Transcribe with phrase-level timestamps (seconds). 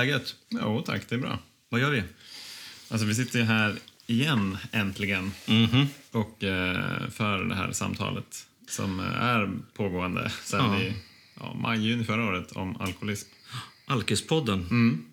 [0.00, 0.34] Läget?
[0.50, 1.38] Jo tack, det är bra.
[1.68, 2.02] Vad gör vi?
[2.88, 3.76] Alltså vi sitter ju här
[4.06, 5.86] igen, äntligen, Mhm.
[6.10, 10.80] och eh, för det här samtalet som är pågående sedan Ja.
[10.80, 10.94] i
[11.40, 13.28] ja, maj, juni förra året om alkoholism.
[13.86, 14.60] Alkispodden.
[14.70, 15.04] Mm.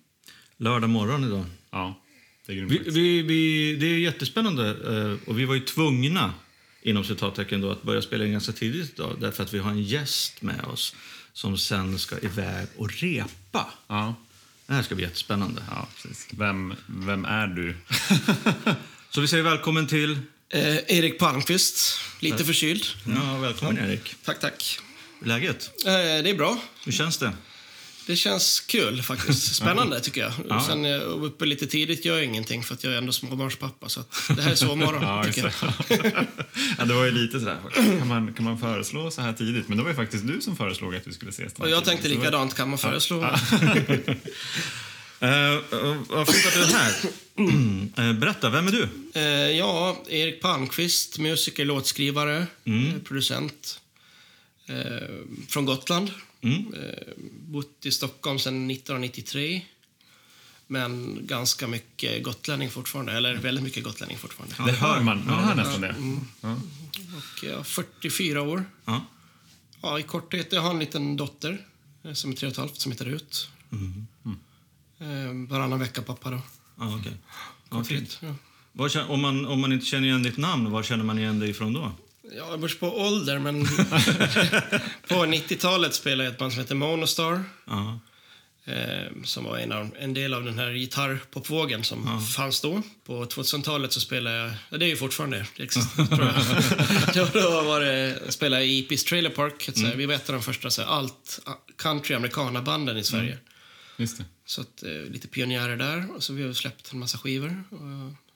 [0.56, 1.44] Lördag morgon idag.
[1.70, 2.00] Ja,
[2.46, 6.34] det är grymt Vi, vi, vi, det är jättespännande eh, och vi var ju tvungna
[6.82, 9.82] inom citattecken då, att börja spela in ganska tidigt idag därför att vi har en
[9.82, 10.94] gäst med oss
[11.32, 13.66] som sen ska iväg och repa.
[13.86, 14.14] Ja,
[14.68, 15.62] Det här ska bli jättespännande.
[15.70, 16.28] ja, precis.
[16.30, 17.76] Vem, vem är du?
[19.10, 20.18] Så vi säger välkommen till...
[20.50, 22.84] Eh, Erik Palmqvist, lite förkyld.
[23.04, 24.14] Ja, välkommen Erik.
[24.24, 24.78] Tack, tack.
[25.24, 25.70] Läget?
[25.86, 26.58] Eh, det är bra.
[26.84, 27.32] Hur känns det?
[28.08, 29.54] Det känns kul faktiskt.
[29.62, 30.32] Spännande tycker jag.
[30.48, 30.64] Ja.
[30.66, 33.88] Sen jag uppe lite tidigt gör jag ingenting för att jag är ändå småbarnspappa.
[33.88, 34.04] Så
[34.36, 35.54] det här är sovmorgon Ja, tycker
[36.78, 37.58] ja, det var ju lite sådär,
[37.98, 39.68] kan man, kan man föreslå så här tidigt?
[39.68, 41.52] Men det var ju faktiskt du som föreslog att vi skulle ses.
[41.52, 43.22] Och jag tänkte likadant, kan man föreslå?
[45.20, 45.58] Eh, eh,
[46.08, 46.92] vad fint att du är här.
[48.08, 48.88] Eh, berätta, vem är du?
[49.14, 49.22] Eh,
[49.58, 52.88] ja, Erik Palmqvist, musiker, låtskrivare, Mm.
[52.88, 53.80] eh, producent.
[54.66, 54.74] Eh,
[55.48, 56.10] från Gotland.
[56.40, 56.74] Mm.
[56.74, 59.62] Eh, bott i Stockholm sedan 1993.
[60.66, 63.12] Men ganska mycket gotlänning fortfarande.
[63.12, 64.72] Eller väldigt mycket gotlänning fortfarande.
[64.72, 65.88] Det hör man, man hör nästan det.
[65.88, 66.20] Mm.
[66.40, 66.52] Ja.
[67.16, 68.64] Och jag är 44 år.
[68.84, 69.04] Ja.
[69.82, 71.66] Ja, i korthet, jag har en liten dotter
[72.04, 73.48] eh, som är tre och ett halvt som heter Rut.
[73.72, 74.06] Mm.
[74.98, 76.40] Eh, varannan vecka pappa då.
[76.76, 77.12] Okej.
[77.70, 78.20] Ja, fint.
[78.22, 79.04] Ja.
[79.08, 81.72] Om, man, om man inte känner igen ditt namn, var känner man igen dig ifrån
[81.72, 81.92] då?
[82.36, 83.64] Ja, det beror på ålder, men
[85.08, 87.44] på 90-talet spelade jag ett band som heter Monostar.
[87.66, 88.00] Ja.
[88.64, 92.82] Eh, som var en, av, en del av den här gitarrpopvågen som fanns då.
[93.06, 96.32] På 2000-talet så spelade jag, ja, det är ju fortfarande, det existerar, tror
[97.14, 97.32] jag.
[97.32, 99.70] då, då var det, spelade jag i EP's Trailer Park.
[99.74, 101.40] Så här, Vi var ett av de första så här, allt
[101.76, 103.38] country americana banden i Sverige.
[103.96, 104.24] Det.
[104.46, 106.16] Så att, eh, lite pionjärer där.
[106.16, 107.64] Och så vi har släppt en massa skivor.
[107.70, 108.27] Och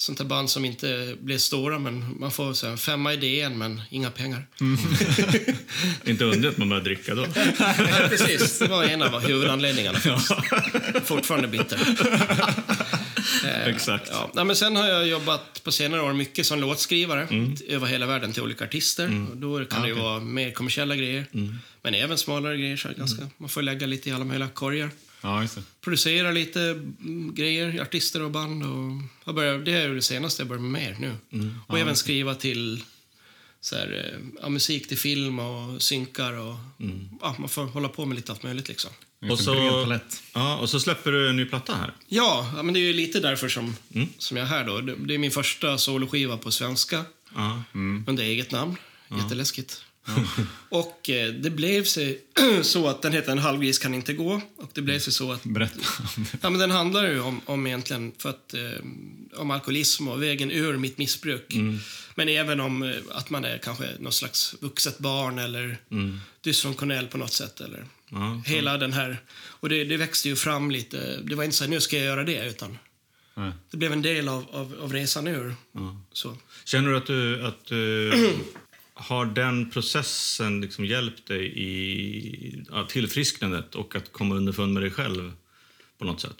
[0.00, 3.82] sånt där band som inte blev stora, men man får så här, femma DN, men
[3.90, 4.46] inga pengar.
[6.04, 7.26] Inte undra att man börjar dricka då.
[8.08, 9.98] Precis, det var en av huvudanledningarna.
[11.04, 11.78] Fortfarande bitter.
[13.44, 14.08] Eh, Exakt.
[14.12, 14.30] Ja.
[14.34, 17.56] Nej, men sen har jag jobbat på senare år mycket som låtskrivare Mm.
[17.68, 19.26] över hela världen till olika artister.
[19.30, 20.04] Och då kan det ju okej.
[20.04, 21.58] vara mer kommersiella grejer, Mm.
[21.82, 22.76] men även smalare grejer.
[22.76, 24.90] Så det ganska, Man får lägga lite i alla möjliga korgar.
[25.20, 25.62] Ja, just det.
[25.80, 28.62] Producera lite mm, grejer, artister och band.
[28.64, 31.14] Och jag börjar, det är ju det senaste jag börjar med mer nu.
[31.32, 31.54] Mm.
[31.66, 32.82] Och även skriva till
[33.60, 36.32] så här, eh, ja, musik till film och synkar.
[36.32, 37.08] Och, Mm.
[37.20, 38.68] ja, man får hålla på med lite allt möjligt.
[38.68, 38.90] Liksom.
[39.30, 39.98] Och så-.
[40.34, 41.92] Ja, och så släpper du en ny platta här.
[42.08, 44.08] Ja, ja, men det är ju lite därför som, Mm.
[44.18, 44.64] som jag är här.
[44.66, 44.80] Då.
[44.80, 47.04] Det, det är min första soloskiva på svenska
[47.34, 47.62] Ja.
[48.06, 48.76] under eget namn.
[49.22, 49.84] Jätteläskigt.
[50.68, 52.20] Och eh, det blev sig
[52.62, 54.40] så att den heter En halvgris kan inte gå.
[54.56, 55.80] Och det blev sig så att Berätta.
[56.40, 60.50] Ja, men den handlar ju om, om egentligen för att, eh, om alkoholism och vägen
[60.50, 61.54] ur mitt missbruk.
[62.14, 65.78] Men även om eh, att man är kanske någon slags vuxet barn eller
[66.40, 67.60] dysfunktionell på något sätt.
[67.60, 68.42] Eller Ja.
[68.46, 69.18] Hela den här...
[69.32, 71.20] Och det, det växte ju fram lite.
[71.22, 72.78] Det var inte så här, nu ska jag göra det, utan
[73.70, 75.54] det blev en del av, av, av resan ur.
[76.12, 76.36] Så.
[76.64, 78.12] Känner du att du, att du
[79.00, 84.90] har den processen liksom hjälpt dig i ja, tillfrisknandet och att komma underfund med dig
[84.90, 85.32] själv
[85.98, 86.36] på något sätt?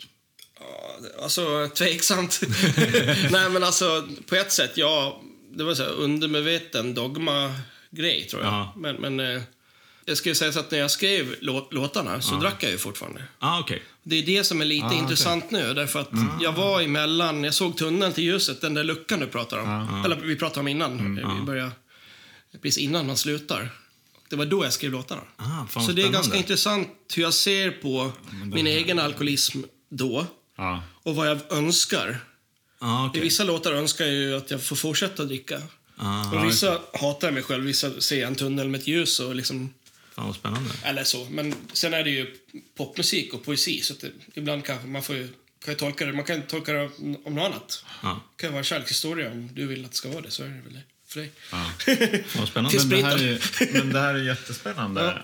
[0.59, 0.87] Ja,
[1.23, 2.41] Alltså, tveksamt.
[3.31, 5.21] Nej, men alltså, på ett sätt, ja.
[5.53, 8.53] Det var så här undermedveten dogma-grej, tror jag.
[8.53, 8.73] Ja.
[8.77, 9.41] Men, men eh,
[10.05, 13.23] jag skulle säga så att när jag skrev låt, låtarna så drack jag ju fortfarande.
[13.39, 13.83] Ah, okej.
[14.03, 16.11] Det är det som är lite Ah, intressant nu, därför att
[16.41, 20.01] jag var emellan, jag såg tunneln till ljuset, den där luckan du pratar om.
[20.05, 21.71] Eller vi pratade om innan, vi började,
[22.61, 23.69] precis innan man slutar.
[24.29, 25.21] Det var då jag skrev låtarna.
[25.35, 28.11] Ah, så det är ganska intressant hur jag ser på
[28.53, 30.25] min egen alkoholism då
[30.57, 30.83] Ja.
[31.03, 32.19] och vad jag önskar.
[32.79, 33.21] Ah, I okej.
[33.21, 35.61] vissa låtar önskar jag ju att jag får fortsätta dricka.
[35.95, 39.35] Ah, och vissa hatar jag mig själv, vissa ser en tunnel med ett ljus och
[39.35, 39.73] liksom,
[40.15, 40.69] fan vad spännande.
[40.83, 41.27] eller så.
[41.29, 42.35] Men sen är det ju
[42.77, 45.27] popmusik och poesi, så det, ibland kanske man får ju,
[45.65, 46.89] kan tolka det, man kan tolka det
[47.25, 47.85] om något annat.
[48.37, 50.47] Det kan vara en kärlekshistoria om du vill att det ska vara det, så är
[50.47, 50.81] det väl det
[51.13, 51.31] för dig.
[51.51, 51.71] Ja.
[52.45, 52.77] Spännande.
[52.79, 55.23] Men det, här är, men det här är jättespännande.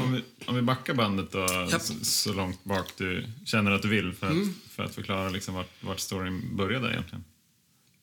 [0.00, 1.82] Om vi, om vi backar bandet då, Japp.
[1.82, 4.54] så, så långt bak du känner att du vill för att, Mm.
[4.70, 7.24] för att förklara liksom vart, vart storyn började egentligen.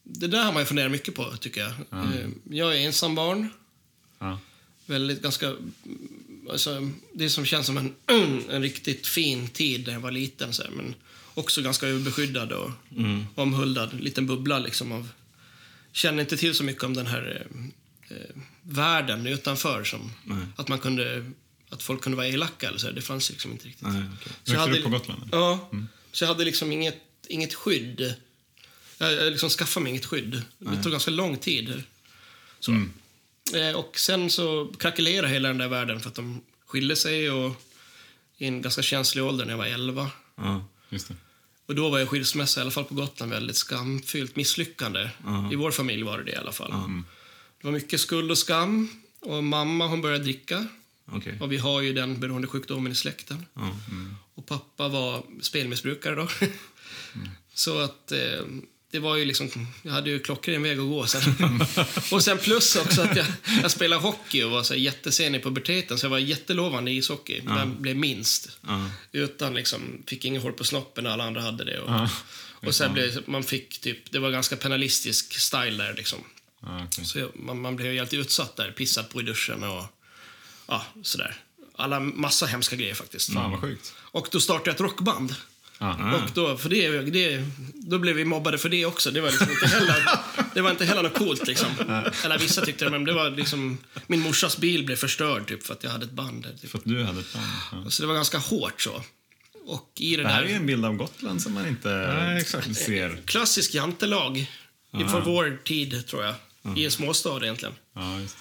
[0.03, 1.71] Det där har man ju funderat mycket på, tycker jag.
[1.91, 3.50] Eh, Jag är ensam barn.
[4.19, 4.39] Ja.
[4.86, 5.56] Väldigt ganska...
[6.51, 7.94] Alltså, det som känns som en,
[8.50, 10.53] en riktigt fin tid när jag var liten.
[10.53, 10.95] Så här, men
[11.33, 12.71] också ganska överbeskyddad och
[13.36, 14.01] omhuldad.
[14.01, 15.09] Liten bubbla liksom av...
[15.94, 17.45] Känner inte till så mycket om den här
[18.10, 19.84] eh, eh, världen utanför.
[19.84, 20.12] Som,
[20.56, 21.31] att man kunde...
[21.69, 22.92] att folk kunde vara elaka eller så.
[22.92, 23.88] Det fanns liksom inte riktigt.
[23.88, 24.34] Nej, okej.
[24.44, 25.30] Så jag hade- upp på Gotland?
[25.31, 25.69] Ja,
[26.12, 26.98] så jag hade liksom inget,
[27.28, 28.13] inget skydd.
[28.98, 30.42] Jag, jag liksom skaffade mig inget skydd.
[30.57, 31.84] Det tog ganska lång tid.
[32.60, 32.72] Så.
[33.56, 37.62] Eh, och sen så krackelerade hela den där världen för att de skilde sig och
[38.38, 40.12] i en ganska känslig ålder när jag var 11.
[40.36, 40.68] Ja.
[40.89, 41.16] Just det.
[41.74, 45.10] Och då var jag skilsmässa, i alla fall på Gotland, väldigt skamfyllt misslyckande.
[45.25, 45.50] Ja.
[45.52, 46.70] I vår familj var det det i alla fall.
[46.72, 46.90] Ja.
[47.62, 48.90] Det var mycket skuld och skam.
[49.20, 50.68] Och mamma hon började dricka.
[51.06, 51.38] Okej.
[51.42, 53.46] Och vi har ju den beroendesjukdomen i släkten.
[53.54, 53.75] Ja.
[54.36, 56.28] Och pappa var spelmissbrukare då.
[57.54, 58.46] Så att eh,
[58.94, 61.22] det var ju liksom, jag hade ju klockren väg att gå sen.
[62.12, 63.25] och sen plus också att jag,
[63.62, 67.42] jag spelade hockey och var så jättesen i puberteten så jag var jättelovande i ishockey.
[67.44, 68.50] Men blev minst.
[68.62, 68.90] Ja.
[69.12, 71.80] Utan liksom, fick ingen hår på snoppen alla andra hade det.
[71.80, 72.10] Och, Ja.
[72.68, 76.19] och sen blev man fick typ, det var ganska penalistisk style där liksom.
[76.62, 77.06] Okej.
[77.06, 79.84] Så jag, man, man blev ju alltid utsatt där, pissad på i duschen och
[80.68, 81.36] ja, sådär.
[81.75, 83.34] Alla, massa hemska grejer faktiskt.
[83.34, 83.94] Fan vad sjukt.
[83.98, 85.36] Och då startade jag ett rockband.
[85.80, 86.16] Ja.
[86.16, 89.12] Och då, för det, det, då blev vi mobbade för det också.
[89.12, 90.04] Det var liksom inte heller,
[90.54, 91.48] det var inte heller något coolt.
[91.48, 91.70] Liksom.
[92.24, 93.78] Eller vissa tyckte det, men det var liksom...
[94.08, 96.48] Min morsas bil blev förstörd typ, för att jag hade ett band.
[96.62, 96.72] Typ.
[96.72, 97.46] För att du hade ett band.
[97.72, 97.90] Ja.
[97.90, 99.04] Så det var ganska hårt så.
[99.66, 100.46] Och i det, Det här där...
[100.46, 102.75] är ju en bild av Gotland som man inte Nej, exakt.
[102.75, 103.18] ser.
[103.25, 104.52] Klassisk jantelag.
[104.92, 106.36] För vår tid, tror jag.
[106.78, 107.74] I en småstad egentligen.
[107.96, 108.38] Ja, just.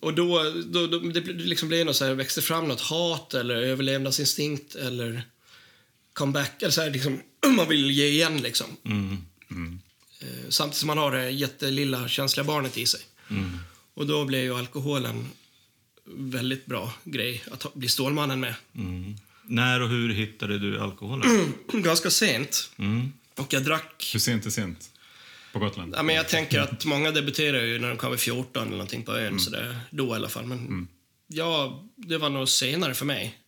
[0.00, 3.56] Och då, då, då det liksom blev något så här, växte fram något hat eller
[3.56, 5.22] överlevnadsinstinkt eller
[6.16, 6.62] comeback.
[6.62, 7.20] Eller så här, liksom,
[7.56, 8.66] man vill ge igen liksom.
[8.84, 9.16] Mm.
[10.20, 13.00] Eh, Samtidigt som man har det jättelilla känsliga barnet i sig.
[13.30, 13.58] Mm.
[13.94, 15.28] Och då blev ju alkoholen
[16.04, 18.54] väldigt bra grej att bli Stålmannen med.
[18.74, 19.16] Mm.
[19.46, 21.54] När och hur hittade du alkoholen?
[21.72, 22.70] Ganska sent.
[22.78, 23.12] Mm.
[23.36, 24.10] Och jag drack...
[24.12, 24.90] Hur sent är sent?
[25.52, 25.94] På Gotland?
[25.96, 29.16] Ja, men jag tänker att många debuterar ju när de vara 14 eller någonting på
[29.16, 29.40] ön.
[29.40, 30.46] Så där, då i alla fall.
[30.46, 30.88] Men
[31.26, 33.38] ja, det var nog senare för mig.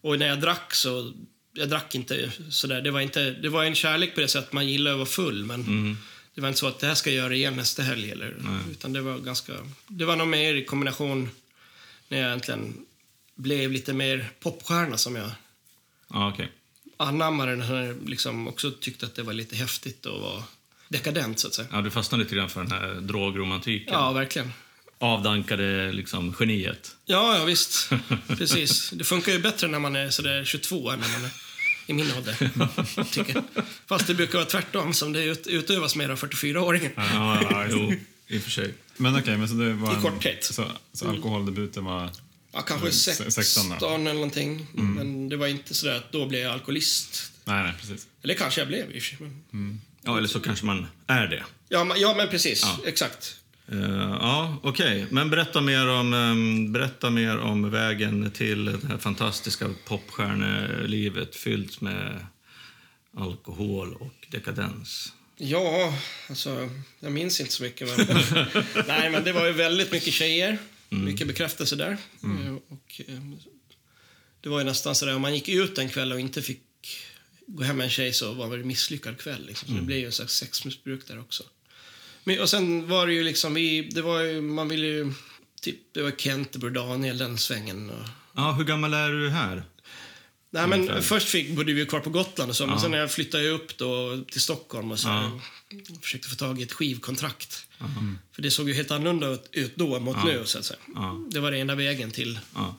[0.00, 1.12] Och när jag drack så...
[1.56, 2.80] Jag drack inte sådär.
[2.80, 5.44] Det var, inte, det var en kärlek på det sättet man gillar att vara full.
[5.44, 5.96] Men
[6.34, 8.10] det var inte så att det här ska jag göra igen nästa helg.
[8.10, 8.34] Eller,
[8.70, 9.52] utan det var ganska...
[9.88, 11.30] Det var nog mer i kombination
[12.08, 12.74] när jag egentligen
[13.34, 15.30] blev lite mer popstjärna som jag
[16.10, 16.52] Ja, okej.
[16.96, 20.42] anammade den här, liksom också tyckte att det var lite häftigt och var
[20.88, 21.68] dekadent så att säga.
[21.72, 23.94] Ja, du fastnade lite grann för den här drogromantiken.
[23.94, 24.52] Ja, verkligen.
[24.98, 26.96] Avdankade liksom geniet.
[27.04, 27.90] Ja, ja visst.
[28.28, 28.90] Precis.
[28.90, 31.30] Det funkar ju bättre när man är sådär 22 än när man är
[31.86, 32.50] i min ålder.
[33.12, 33.42] Tycker.
[33.86, 36.90] Fast det brukar vara tvärtom, som det ut, utövas mer av 44-åringen.
[36.96, 37.66] Ja, ja.
[37.70, 37.92] Jo,
[38.26, 38.74] i och för sig.
[38.96, 40.44] Men okej, men så det var I en, korthet.
[40.44, 42.10] Så, så alkoholdebuten var...
[42.52, 43.86] Ja, kanske Mm, se- 16 16 då.
[43.94, 44.66] eller någonting.
[44.72, 47.32] Men det var inte sådär att då blev jag alkoholist.
[47.44, 48.06] Nej, nej, precis.
[48.22, 49.18] Eller kanske jag blev i och för sig.
[49.50, 49.80] Men...
[50.02, 51.44] Ja, eller så kanske man är det.
[51.68, 52.62] Ja, men, ja, men precis.
[52.62, 52.78] Ja.
[52.86, 53.36] Exakt.
[53.68, 55.06] Eh, ja, okej.
[55.10, 61.80] Men berätta mer, om, ehm, berätta mer om vägen till det här fantastiska popstjärnelivet fyllt
[61.80, 62.26] med
[63.16, 65.12] alkohol och dekadens.
[65.36, 65.98] Ja,
[66.28, 66.70] alltså,
[67.00, 67.88] jag minns inte så mycket.
[67.98, 68.06] Men...
[68.88, 70.58] Nej, men det var ju väldigt mycket tjejer.
[70.88, 71.96] Mycket bekräftelse där.
[72.22, 73.20] Eh, Och, eh,
[74.40, 76.62] det var ju nästan så där, om man gick ut en kväll och inte fick
[77.46, 79.46] gå hem med en tjej så var det en misslyckad kväll.
[79.46, 79.68] Liksom.
[79.68, 81.42] Så det blev ju en slags sexmissbruk där också.
[82.26, 85.12] Men, och sen var det ju liksom, vi, det var ju, man ville ju,
[85.60, 87.90] typ, det var Kent, Daniel, den svängen.
[87.90, 89.64] Och, Ja, hur gammal är du här?
[90.50, 93.12] Nej, men först fick, bodde vi kvar på Gotland och så, men sen när jag
[93.12, 95.40] flyttade upp då till Stockholm och så Ja.
[96.02, 97.66] försökte få tag i ett skivkontrakt.
[98.32, 100.80] För det såg ju helt annorlunda ut då mot nu, så att säga.
[100.94, 101.20] Ja.
[101.30, 102.38] Det var det enda vägen till.
[102.54, 102.76] Ja.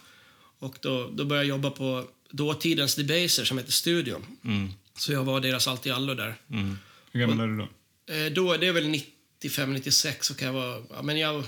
[0.60, 4.26] Och då, då började jag jobba på dåtidens Debaser som heter Studion.
[4.44, 4.70] Mm.
[4.98, 6.36] Så jag var deras allt i allo där.
[6.52, 6.78] Mm.
[7.12, 7.68] Hur gammal är du då?
[8.14, 8.88] Eh, då, det är väl
[9.44, 10.84] 95, 96 så kan jag vara...
[10.90, 11.44] Ja, men jag...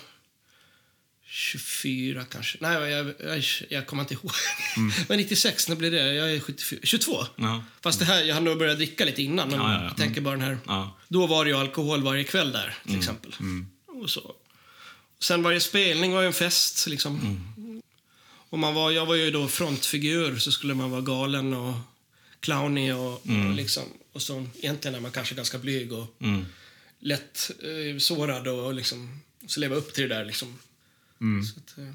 [1.31, 2.57] 24 kanske.
[2.61, 4.31] Nej, jag, jag, jag kommer inte ihåg.
[5.07, 6.13] Men 96, när blev det?
[6.13, 7.25] Jag är 74, 22.
[7.35, 7.63] Ja.
[7.81, 9.49] Fast det här, jag hann nog börjat dricka lite innan.
[9.49, 9.83] Men Ja, ja, ja.
[9.87, 10.87] jag tänker bara den här...
[11.07, 13.33] Då var det ju alkohol varje kväll där, till exempel.
[13.87, 14.35] Och så.
[15.19, 17.43] Sen varje spelning var ju en fest, liksom.
[18.49, 21.73] Och man var, jag var ju då frontfigur, så skulle man vara galen och
[22.39, 23.83] clownig och, och liksom...
[24.13, 26.45] Och så egentligen är man kanske ganska blyg och Mm.
[26.99, 29.19] Lätt eh, sårad och liksom...
[29.47, 30.59] Så leva upp till det där, liksom.
[31.21, 31.43] Mm.
[31.43, 31.93] Så att, eh,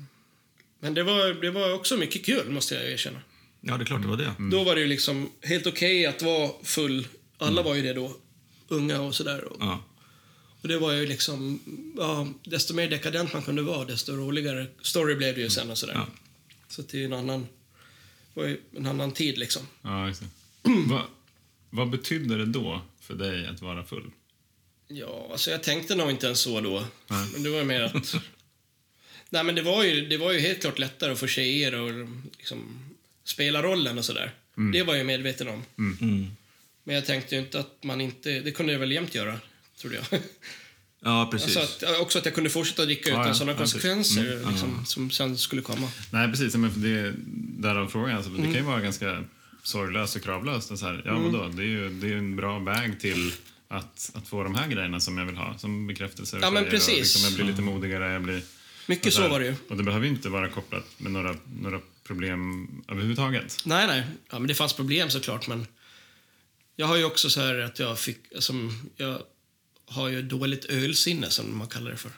[0.80, 3.20] men det var, det var också mycket kul, måste jag erkänna.
[3.61, 4.34] ja, det är klart det var det.
[4.50, 7.06] Då var det ju liksom helt okej att vara full.
[7.38, 8.16] Alla var ju det då.
[8.68, 9.44] Unga och sådär.
[9.44, 9.84] Och, Ja.
[10.62, 11.61] och det var ju liksom...
[11.99, 15.78] Ja, desto mer dekadent man kunde vara, desto roligare story blev det ju sen och
[15.78, 15.94] sådär.
[15.94, 16.06] Ja.
[16.68, 17.46] Så det är ju en annan...
[18.34, 19.62] var ju en annan tid liksom.
[19.82, 20.28] Ja, just det.
[20.88, 21.06] Va,
[21.70, 24.11] vad betydde det då för dig att vara full?
[24.95, 26.85] Ja, alltså jag tänkte nog inte ens så då.
[27.33, 28.15] Men det var mer att...
[29.31, 32.09] Nej, men det var, ju, det var ju helt klart lättare att få tjejer och
[32.39, 32.79] liksom
[33.25, 34.33] spela rollen och sådär.
[34.73, 35.65] Det var jag medveten om.
[36.85, 38.41] Men jag tänkte ju inte att man inte...
[38.41, 39.39] Det kunde jag väl jämt göra,
[39.81, 40.21] trodde jag.
[41.01, 41.57] Ja, precis.
[41.57, 43.35] Alltså att, också att jag kunde fortsätta dricka Ja, utan ja.
[43.35, 45.89] sådana Ja, konsekvenser liksom, som sen skulle komma.
[46.11, 46.55] Nej, precis.
[46.55, 47.15] Men för det,
[47.69, 48.17] därav frågan.
[48.17, 49.25] Alltså, Det kan ju vara ganska
[49.63, 50.71] sorglöst och kravlöst.
[50.71, 51.49] Och så här, ja, vadå?
[51.49, 53.33] Det är ju det är ju en bra väg till
[53.76, 55.59] att, att få de här grejerna som jag vill ha.
[55.59, 56.38] Som bekräftelse.
[56.43, 56.97] Ja, men Och precis.
[56.97, 58.12] liksom, jag blir lite modigare.
[58.12, 58.43] Jag blir,
[58.87, 59.54] Mycket och så var det ju.
[59.69, 63.62] Och det behöver ju inte vara kopplat med några, några problem överhuvudtaget.
[63.64, 64.02] Nej, nej.
[64.31, 65.66] Ja, men det fanns problem såklart, men
[66.76, 69.23] jag har ju också så här att jag fick, som jag
[69.87, 72.11] har ju dåligt ölsinne som man kallar det för.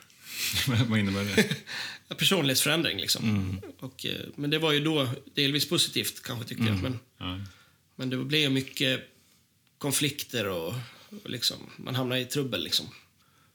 [0.89, 1.55] Vad innebär det?
[2.17, 3.59] Personlighetsförändring liksom.
[3.79, 6.81] Och, eh, men det var ju då delvis positivt kanske tyckte jag.
[6.81, 7.39] Men, Ja.
[7.95, 9.01] men det blev mycket
[9.77, 10.73] konflikter och, och
[11.25, 12.85] liksom, man hamnade i trubbel liksom.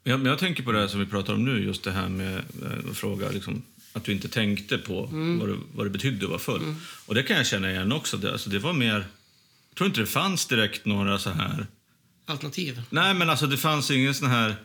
[0.04, 2.09] Ja, men jag tänker på det här som vi pratar om nu, just det här
[2.09, 5.09] med eh, att fråga liksom, att du inte tänkte på
[5.40, 6.75] vad, det, vad det betydde att vara full.
[7.06, 8.16] Och det kan jag känna igen också.
[8.16, 9.06] Det, alltså, det var mer...
[9.68, 11.66] Jag tror inte det fanns direkt några så här...
[12.26, 12.82] Alternativ.
[12.90, 14.56] Nej, men alltså det fanns ingen sån här...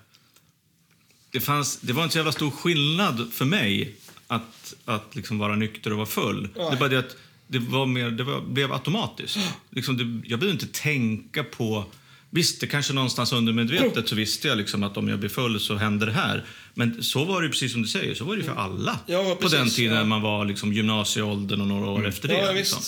[1.31, 3.95] Det, fanns, det var inte så jävla stor skillnad för mig
[4.27, 6.49] att, att liksom vara nykter och vara full.
[6.53, 7.15] Det är bara det att
[7.47, 9.37] det, var mer, det var, blev automatiskt.
[9.69, 11.85] Liksom det, jag behövde inte tänka på...
[12.29, 16.07] Visst, kanske någonstans undermedvetet så visste jag liksom att om jag blir full så händer
[16.07, 16.45] det här.
[16.73, 18.99] Men så var det precis som du säger, så var det för alla.
[19.05, 20.03] Ja, på precis, den tiden ja.
[20.03, 22.37] man var liksom gymnasieåldern och några år efter det.
[22.37, 22.81] Ja, liksom.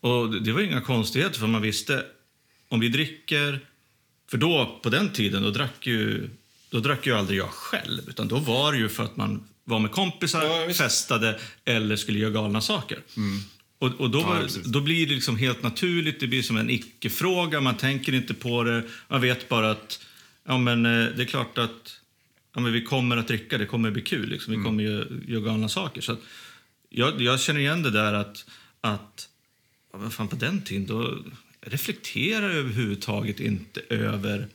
[0.00, 2.04] Och det var inga konstigheter för man visste
[2.68, 3.60] om vi dricker,
[4.30, 6.30] för då på den tiden då drack ju,
[6.70, 9.78] då drack ju aldrig jag själv utan då var det ju för att man var
[9.78, 12.98] med kompisar, Ja, festade eller skulle göra galna saker.
[13.78, 16.70] Och, och då, Ja, var, då blir det liksom helt naturligt, det blir som en
[16.70, 20.04] icke-fråga, man tänker inte på det, man vet bara att
[20.44, 22.00] ja, men, eh, det är klart att
[22.54, 24.56] ja, men vi kommer att dricka, det kommer att bli kul, liksom.
[24.56, 26.00] vi kommer ju göra galna saker.
[26.00, 26.20] Så att,
[26.88, 28.44] jag, jag känner igen det där att,
[28.80, 29.28] att
[29.92, 31.18] ja, men fan, på den tiden då
[31.60, 34.48] reflekterar jag överhuvudtaget inte över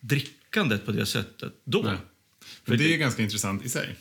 [0.00, 1.82] drickandet på det sättet då.
[1.82, 1.96] Nej.
[2.64, 3.96] Men det är ganska intressant i sig.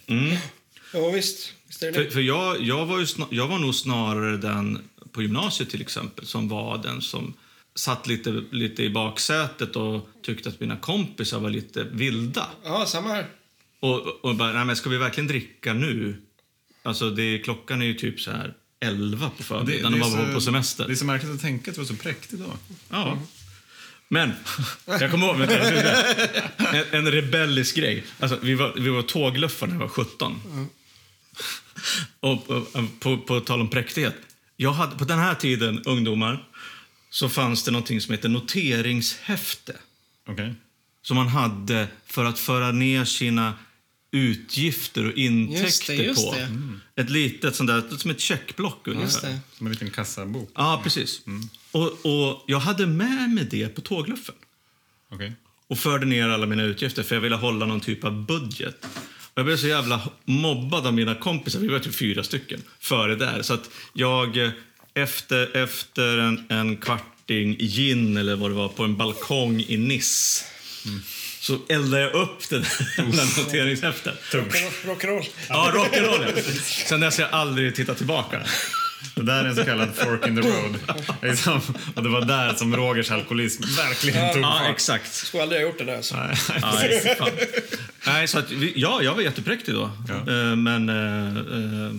[0.93, 1.53] Ja, visst.
[1.80, 4.80] För, för jag, jag, var ju sna, jag var nog snarare den
[5.12, 7.34] på gymnasiet till exempel som var den som
[7.75, 12.48] satt lite, lite i baksätet och tyckte att mina kompisar var lite vilda.
[12.63, 13.25] Ja, samma här.
[13.80, 16.22] Och, och bara, nej men ska vi verkligen dricka nu?
[16.84, 20.42] Alltså det, klockan är ju typ så här 11 på förmiddagen när man var på
[20.42, 20.88] semester.
[20.88, 22.54] det är så märkligt att tänka att det var så präktigt då.
[22.90, 23.20] Ja.
[24.08, 24.32] Men,
[24.86, 25.58] jag kommer ihåg vänta,
[26.78, 28.04] en, en rebellisk grej.
[28.20, 30.42] Alltså, vi, var, vi var tågluffar när jag var 17.
[30.46, 30.80] Och,
[32.20, 32.48] och,
[33.00, 34.16] på, på tal om präktighet.
[34.58, 36.48] Jag hade, på den här tiden, ungdomar,
[37.10, 39.75] så fanns det någonting som heter noteringshäfte.
[40.28, 40.54] Okej.
[41.01, 43.54] Som man hade för att föra ner sina
[44.12, 46.36] utgifter och intäkter Just det, just på.
[46.36, 47.01] det.
[47.01, 49.06] Ett litet sånt där, som ett checkblock ungefär.
[49.06, 49.40] Just det.
[49.58, 50.51] Som en liten kassabok.
[50.56, 51.22] Ja, precis.
[51.72, 54.36] Och, och jag hade med mig det på tågluffen
[55.10, 55.34] Okej.
[55.68, 58.88] och förde ner alla mina utgifter för jag ville hålla någon typ av budget.
[59.41, 63.41] Jag blev så jävla mobbad av mina kompisar, vi var typ fyra stycken, före där.
[63.41, 64.50] Så att jag eh,
[64.93, 70.45] efter, efter en, en kvarting gin eller vad det var på en balkong i Nice
[71.39, 74.19] så eldade jag upp den där noteringshäftet.
[74.31, 75.25] Rock'n'roll.
[75.50, 76.33] Ja, rock'n'roll.
[76.36, 76.41] ja.
[76.88, 78.41] Sen dess har jag aldrig tittat tillbaka.
[79.15, 80.77] Det där är en så kallad fork in the road.
[81.22, 81.62] Liksom.
[81.96, 84.70] Och det var där som Rogers alkoholism verkligen tog Ja, fart.
[84.70, 85.13] exakt.
[85.13, 86.01] Skulle aldrig ha gjort det där.
[86.01, 86.15] Så.
[86.15, 87.15] Nej.
[88.05, 89.91] Nej, så att vi, ja, jag var jättepräktig då.
[90.08, 90.15] Ja.
[90.15, 91.93] Eh, men eh, eh,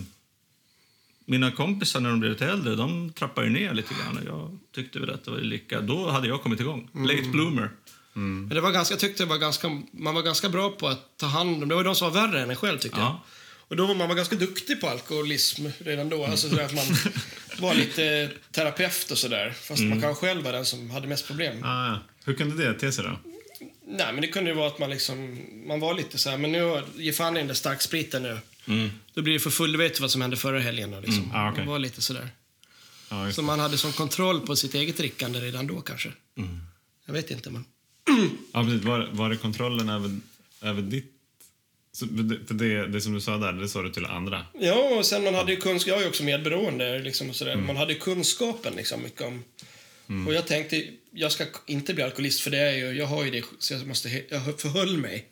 [1.25, 4.19] mina kompisar när de blev lite äldre, de trappade ju ner lite grann.
[4.25, 5.81] Jag tyckte väl att det var lika.
[5.81, 6.89] Då hade jag kommit igång.
[6.93, 7.69] Late bloomer.
[8.13, 11.17] Men det var ganska, jag tyckte det var ganska, man var ganska bra på att
[11.17, 11.69] ta hand om...
[11.69, 13.15] Det var de som var värre än en själv, tyckte jag.
[13.73, 16.25] Och då var man var ganska duktig på alkoholism redan då.
[16.25, 16.85] Alltså sådär att man
[17.59, 19.53] var lite terapeut och sådär.
[19.61, 21.63] Fast man kanske själv var den som hade mest problem.
[21.63, 21.99] Ah, ja.
[22.25, 23.19] Hur kunde det te sig då?
[23.87, 25.39] Nej, men det kunde ju vara att man liksom...
[25.67, 28.39] Man var lite så här, men nu ge fan i den där starkspriten nu.
[29.13, 29.71] Då blir det för full.
[29.71, 30.93] Du vet vad som hände förra helgen.
[30.93, 31.31] Och liksom.
[31.33, 31.65] Ah, okej.
[31.65, 32.29] Man var lite sådär.
[33.25, 36.11] Just Så man hade som kontroll på sitt eget drickande redan då kanske.
[37.05, 37.65] Jag vet inte, men...
[38.53, 38.83] Ja, precis.
[38.83, 40.19] Var, var det kontrollen över,
[40.61, 41.12] över ditt...
[41.95, 42.07] Så,
[42.47, 44.45] för det, det, som du sa där, det sa du till andra?
[44.59, 45.87] Ja, och sen man hade ju kunskap.
[45.87, 46.99] Jag är ju också medberoende.
[46.99, 47.55] Liksom, och sådär.
[47.55, 49.43] Man hade kunskapen liksom, mycket om...
[50.27, 53.31] Och jag tänkte, jag ska inte bli alkoholist för det är ju, jag har ju
[53.31, 55.27] det, så jag måste, jag förhöll mig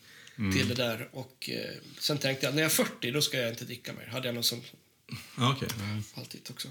[0.58, 1.10] till det där.
[1.12, 4.06] Och eh, sen tänkte jag, när jag är 40, då ska jag inte dricka mer.
[4.12, 4.62] Hade jag någon som
[5.38, 5.70] Ja, okej.
[6.16, 6.68] alltid också.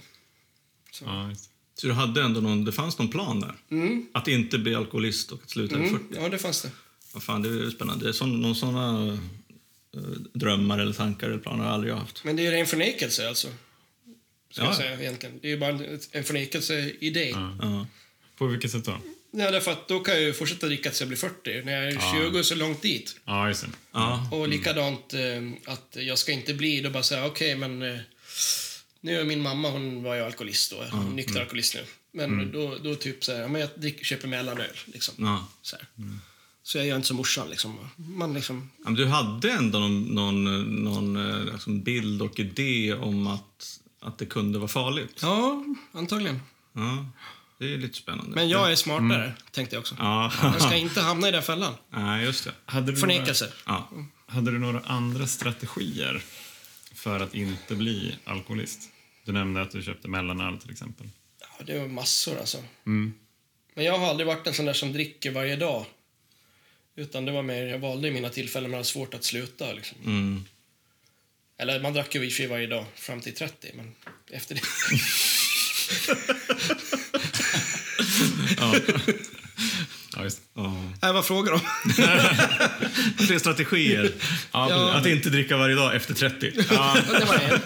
[0.91, 1.05] Så.
[1.05, 1.51] Ja, just.
[1.75, 3.55] Så du hade ändå någon, det fanns någon plan där?
[4.13, 6.05] Att inte bli alkoholist och att sluta vid 40?
[6.11, 6.71] Mm, ja, det fanns det.
[7.13, 8.05] Vad fan, det är ju spännande.
[8.05, 9.19] Det är sån, någon såna
[10.33, 11.65] drömmar eller tankar eller planer.
[11.65, 12.25] har aldrig haft.
[12.25, 13.49] Men det är ren förnekelse alltså.
[14.51, 14.67] Ska Ja.
[14.67, 15.39] jag säga egentligen.
[15.43, 17.31] Det är ju bara en, en förnekelse-idé.
[17.31, 17.57] Ja.
[17.63, 17.87] Ja.
[18.37, 19.01] På vilket sätt då?
[19.33, 21.63] därför att då kan jag ju fortsätta dricka tills jag blir 40.
[21.65, 23.17] När jag är 20 så långt dit.
[23.25, 23.69] Ja, just det.
[23.93, 24.29] Ja.
[24.33, 27.99] Och likadant eh, att jag ska inte bli då bara säga okej men eh,
[29.01, 31.17] nu är min mamma hon var ju alkoholist då, mm.
[31.17, 31.85] nykter alkoholist nu.
[32.13, 35.15] Men då, då typ så här, ja, men jag dricker, köper mellanöl liksom.
[35.19, 35.49] Ja.
[35.63, 35.87] Så, här.
[36.63, 37.79] Så jag gör inte som morsan liksom.
[37.97, 42.95] Man liksom, Ja, men du hade ändå någon, någon, någon eh, liksom bild och idé
[42.95, 45.19] om att, att det kunde vara farligt.
[45.23, 46.41] ja, antagligen.
[46.73, 47.07] Ja,
[47.59, 48.35] det är lite spännande.
[48.35, 49.95] Men jag är smartare, tänkte jag också.
[49.99, 51.75] Ja, Jag ska inte hamna i den fällan.
[51.91, 52.53] Nej, just det.
[52.65, 53.53] Hade du, Förnekelse.
[53.67, 53.89] Ja.
[53.93, 56.23] några, hade du några andra strategier
[56.95, 58.81] för att inte bli alkoholist?
[59.25, 61.09] Du nämnde att du köpte mellanöl till exempel.
[61.41, 62.59] Ja, det var massor alltså.
[62.87, 63.13] Mm.
[63.75, 65.85] Men jag har aldrig varit en sån där som dricker varje dag.
[67.01, 69.73] Utan det var mer, jag valde i mina tillfällen när det var svårt att sluta.
[69.73, 69.99] Liksom.
[70.05, 70.45] Mm.
[71.59, 73.95] Eller man drack ju i och för sig varje dag fram till 30, men
[74.31, 74.61] efter det...
[80.17, 80.41] Ja, just.
[80.55, 80.85] Ja.
[81.03, 81.61] Nej, vad frågar om?
[83.27, 84.13] Tre strategier.
[84.53, 84.93] Ja.
[84.95, 86.53] Att inte dricka varje dag efter 30.
[86.71, 87.61] Ja, det var en.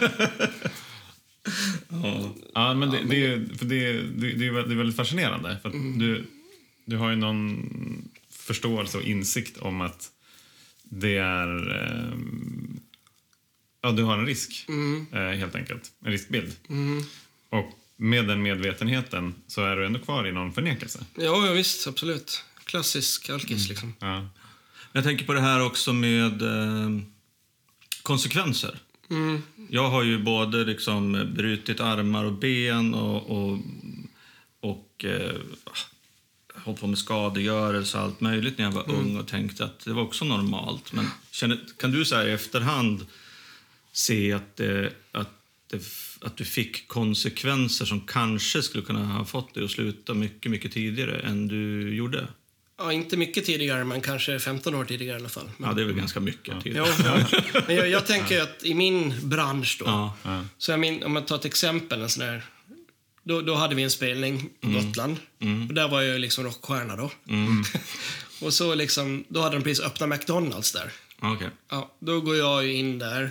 [2.55, 5.59] ja, men det, det, är för det, det, det, är vä- det är väldigt fascinerande.
[5.63, 6.25] För att du,
[6.85, 8.09] du har ju någon
[8.45, 10.11] förståelse och insikt om att
[10.83, 11.71] det är...
[11.71, 12.19] Eh,
[13.83, 14.67] ja, du har en risk,
[15.13, 15.93] eh, helt enkelt.
[16.05, 16.53] En riskbild.
[17.49, 21.05] Och med den medvetenheten så är du ändå kvar i någon förnekelse.
[21.15, 22.45] Ja, ja, visst, absolut.
[22.65, 23.95] Klassisk alkis, liksom.
[23.99, 24.29] Ja.
[24.93, 27.01] Jag tänker på det här också med eh,
[28.03, 28.79] konsekvenser.
[29.69, 33.59] Jag har ju både liksom brutit armar och ben och, och,
[34.61, 35.35] och eh,
[36.55, 39.93] hållit på med skadegörelse och allt möjligt när jag var ung och tänkte att det
[39.93, 40.93] var också normalt.
[40.93, 43.07] Men känner, kan du säga i efterhand
[43.93, 45.31] se att, det, att,
[45.71, 45.83] det,
[46.21, 50.73] att du fick konsekvenser som kanske skulle kunna ha fått dig att sluta mycket, mycket
[50.73, 52.29] tidigare än du gjorde?
[52.79, 55.51] Ja, inte mycket tidigare, men kanske 15 år tidigare i alla fall.
[55.57, 56.55] Men, Ja, det är väl ganska mycket.
[56.55, 56.89] ja, tidigare.
[57.05, 57.61] ja.
[57.67, 59.85] Men jag, jag tänker att i min bransch då.
[60.25, 60.45] Ja.
[60.59, 62.43] så jag min, om man tar ett exempel, en sån där,
[63.25, 65.17] då, då hade vi en spelning på Gotland.
[65.69, 67.11] Och där var jag liksom rockstjärna då.
[68.47, 70.93] och så liksom, då hade de precis öppnat McDonalds där.
[71.21, 71.51] Okej.
[71.69, 73.31] Ja, då går jag in där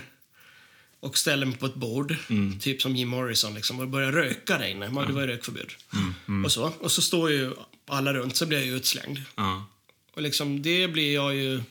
[1.00, 2.16] och ställer mig på ett bord,
[2.60, 4.86] typ som Jim Morrison, liksom, och börjar röka där inne.
[4.86, 5.72] Det var ju rökförbud.
[6.44, 6.72] Och, så.
[6.80, 7.52] och så står ju
[7.86, 9.22] alla runt, så blir jag ju utslängd.
[10.14, 11.62] Och liksom, det blir jag ju...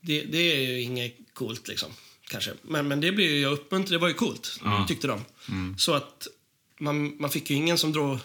[0.00, 1.88] Det, det är ju inget coolt, liksom.
[2.28, 2.52] Kanske.
[2.62, 3.92] Men, men det blir ju jag uppmuntrad.
[3.92, 5.24] Det var ju coolt, tyckte de.
[5.78, 6.28] Så att
[6.78, 8.18] man, man fick ju ingen som drog...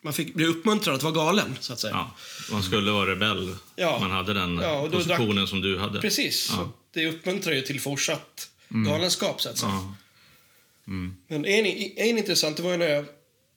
[0.00, 1.92] Man fick bli uppmuntrad att vara galen, så att säga.
[1.94, 2.14] Ja,
[2.52, 3.56] man skulle vara rebell.
[3.76, 3.98] Ja.
[4.00, 6.00] Man hade den Ja, och då positionen som du hade.
[6.00, 6.44] Precis.
[6.44, 9.72] Så det uppmuntrar ju till fortsatt galenskap, så att säga.
[9.72, 9.94] Ja.
[11.26, 11.66] Men en,
[11.96, 13.04] en intressant, det var ju när jag...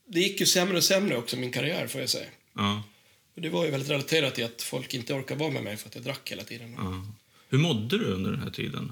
[0.07, 2.29] Det gick ju sämre och sämre också, min karriär, får jag säga.
[2.55, 2.83] Ja.
[3.35, 5.87] Och det var ju väldigt relaterat till att folk inte orkade vara med mig för
[5.87, 6.75] att jag drack hela tiden.
[6.77, 7.05] Ja.
[7.49, 8.91] Hur mådde du under den här tiden?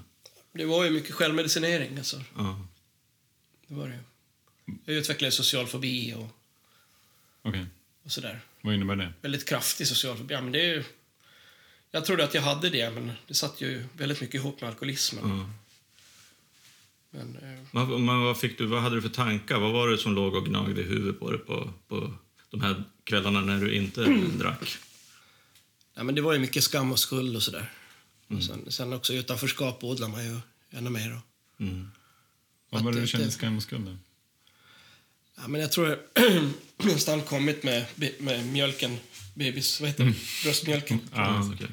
[0.53, 2.23] Det var ju mycket självmedicinering, alltså.
[2.37, 2.65] Ja.
[3.67, 3.99] Det var det.
[4.85, 6.27] Jag utvecklade social fobi och,
[7.41, 7.65] Okej,
[8.03, 8.39] och sådär.
[8.61, 9.13] vad innebär det?
[9.21, 10.33] Väldigt kraftig social fobi.
[10.33, 10.83] Ja, men det är ju,
[11.91, 15.29] jag trodde att jag hade det, men det satt ju väldigt mycket ihop med alkoholismen.
[15.29, 15.49] Ja.
[17.11, 19.59] Men, eh, Vad, men vad, fick du, vad hade du för tankar?
[19.59, 22.13] Vad var det som låg och gnagde i huvudet på dig på, på
[22.49, 24.01] de här kvällarna när du inte
[24.37, 24.77] drack?
[25.93, 27.71] ja, men det var ju mycket skam och skuld och sådär.
[28.27, 31.21] Och sen, sen också utanförskap odlar man ju ännu mer.
[31.59, 31.91] Mm.
[32.69, 33.97] Vad var det du kände skam och skuld?
[35.41, 35.99] Ja, men jag tror
[36.77, 37.85] nästan kommit med,
[38.19, 38.97] med mjölken,
[39.33, 40.13] bebis, vad heter det?
[40.43, 40.99] Bröstmjölken.
[41.15, 41.67] Ja, okej.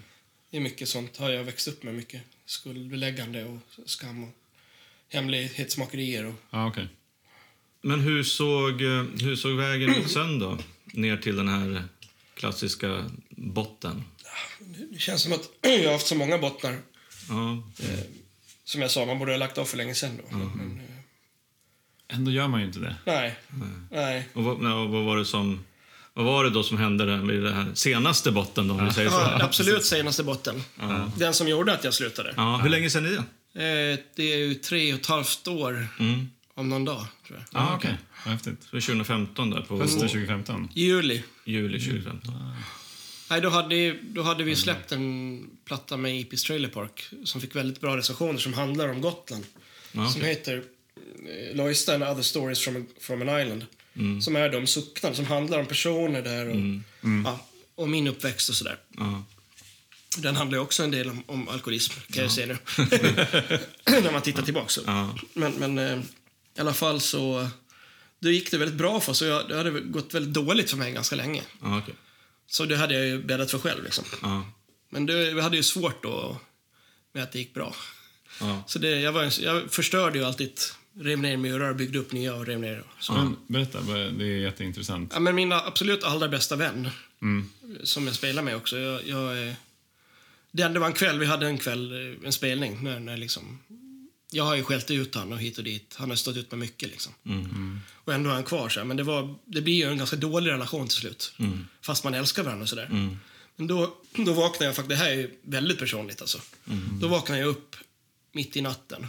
[0.50, 1.94] Det är mycket sånt har jag växt upp med.
[1.94, 4.30] Mycket skuldbeläggande och skam och
[5.08, 6.24] hemlighetsmakerier.
[6.26, 6.88] Och, Ja, okej.
[7.82, 10.58] Men hur såg, eh, hur såg vägen ut sen då?
[10.84, 11.84] Ner till den här
[12.34, 14.04] klassiska botten?
[14.92, 16.78] det känns som att jag har haft så många bottnar.
[17.28, 17.62] Ja.
[18.64, 20.20] Som jag sa, man borde ha lagt av för länge sedan.
[20.30, 20.36] Då.
[20.36, 20.75] Men, eh,
[22.16, 22.96] Ändå gör man ju inte det.
[23.04, 23.36] nej,
[23.90, 24.28] nej.
[24.34, 25.64] Och vad, ja, vad var det som...
[26.14, 28.92] Vad var det då som hände där med det här senaste botten då, om vi
[28.92, 29.16] säger så?
[29.16, 30.62] Ja, absolut senaste botten.
[31.16, 32.34] Den som gjorde att jag slutade.
[32.36, 33.16] Ja, hur länge sedan är det?
[33.92, 36.28] Eh, det är ju tre och ett halvt år Mm.
[36.54, 37.62] om någon dag, tror jag.
[37.62, 37.98] Ja, okej.
[38.24, 38.62] Vad häftigt.
[38.62, 40.68] Så 2015 där på Hösten 2015.
[40.74, 41.22] Juli.
[41.44, 42.34] juli 2015.
[43.30, 47.56] Nej, då hade, då hade vi släppt en platta med Ipis Trailer Park som fick
[47.56, 49.44] väldigt bra recensioner som handlar om Gotland.
[49.92, 50.30] Ja, Som okej.
[50.34, 50.62] heter
[51.28, 53.66] eh, Loista and other stories from, from an island.
[54.22, 56.56] Som är de suckna, som handlar om personer där och,
[57.24, 58.78] Ja, och min uppväxt och sådär.
[58.96, 59.24] Ja.
[60.18, 62.56] Den handlar ju också en del om, om alkoholism, kan jag säga nu.
[63.86, 64.68] När man tittar tillbaka.
[64.68, 64.80] Så.
[64.86, 65.14] Ja.
[65.32, 65.98] Men, men eh,
[66.56, 67.48] i alla fall så...
[68.20, 69.22] Då gick det väldigt bra för oss.
[69.22, 71.42] jag- Det hade gått väldigt dåligt för mig ganska länge.
[71.60, 71.94] Okej.
[72.46, 73.84] Så det hade jag ju bäddat för själv.
[73.84, 74.04] Liksom.
[74.90, 76.40] Men det, vi hade ju svårt då
[77.12, 77.74] med att det gick bra.
[78.66, 80.52] Så det, jag, var, jag förstörde ju alltid.
[80.98, 82.82] Rev ner murar, byggde upp nya och rev ner.
[83.00, 83.12] Så.
[83.12, 85.10] Men, berätta, det är jätteintressant.
[85.14, 86.88] Ja, men min absolut allra bästa vän,
[87.22, 87.48] Mm.
[87.84, 88.78] som jag spelar med också.
[88.78, 89.54] Jag, jag,
[90.52, 92.78] det, det var en kväll, vi hade en kväll, eh, en spelning.
[92.84, 93.58] När, när liksom,
[94.30, 95.94] jag har ju skällt ut honom och hit och dit.
[95.98, 96.88] Han har stått ut med mycket.
[96.88, 97.12] Liksom.
[97.94, 98.68] Och ändå är han kvar.
[98.68, 98.84] Så här.
[98.86, 101.32] Men det, var, det blir ju en ganska dålig relation till slut.
[101.82, 102.88] Fast man älskar varandra och sådär.
[103.56, 106.38] Men då, då vaknade jag det här är väldigt personligt alltså.
[107.00, 107.76] Då vaknade jag upp
[108.32, 109.06] mitt i natten.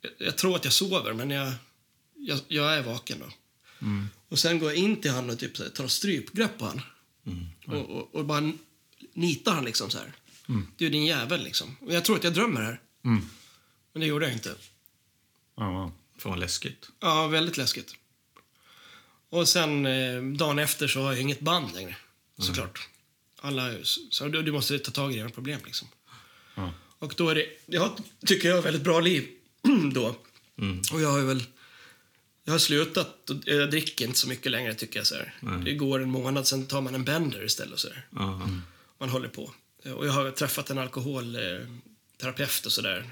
[0.00, 1.52] Jag, jag tror att jag sover, men jag,
[2.16, 3.26] jag, jag är vaken då.
[4.28, 6.80] Och sen går jag in till han och typ här, tar strypgrepp på han.
[7.66, 8.52] Och, och, och bara
[9.12, 10.12] nitar han liksom så här.
[10.76, 11.76] Du är din jävel liksom.
[11.80, 12.80] Och jag tror att jag drömmer här.
[13.04, 13.28] Mm.
[13.92, 14.54] Men det gjorde jag inte.
[15.56, 15.92] Ja.
[16.18, 16.90] Fan vad läskigt.
[17.00, 17.94] Ja, väldigt läskigt.
[19.30, 21.96] Och sen eh, dagen efter så har jag inget band längre.
[22.38, 22.88] Såklart.
[23.36, 23.74] Alla,
[24.10, 25.88] så du, du måste ta tag i dina problem liksom.
[26.98, 29.28] Och då är det, jag tycker jag ett väldigt bra liv
[29.94, 30.16] då.
[30.92, 31.42] Och jag har ju väl,
[32.44, 35.34] jag har slutat, jag dricker inte så mycket längre tycker jag så här.
[35.64, 37.88] Det går en månad, sen tar man en bender istället och så.
[38.10, 38.48] Ja.
[39.00, 39.52] Man håller på.
[39.94, 43.10] Och jag har träffat en alkoholterapeut och sådär.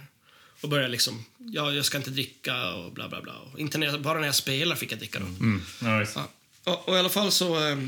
[0.61, 3.35] Och börjar liksom, ja, jag ska inte dricka och bla bla bla.
[3.53, 5.27] Och inte när jag, bara när jag spelar fick jag dricka då.
[5.27, 5.63] Mm.
[6.01, 6.17] Visst.
[6.17, 6.29] Ja.
[6.65, 7.79] Och, och i alla fall så, eh,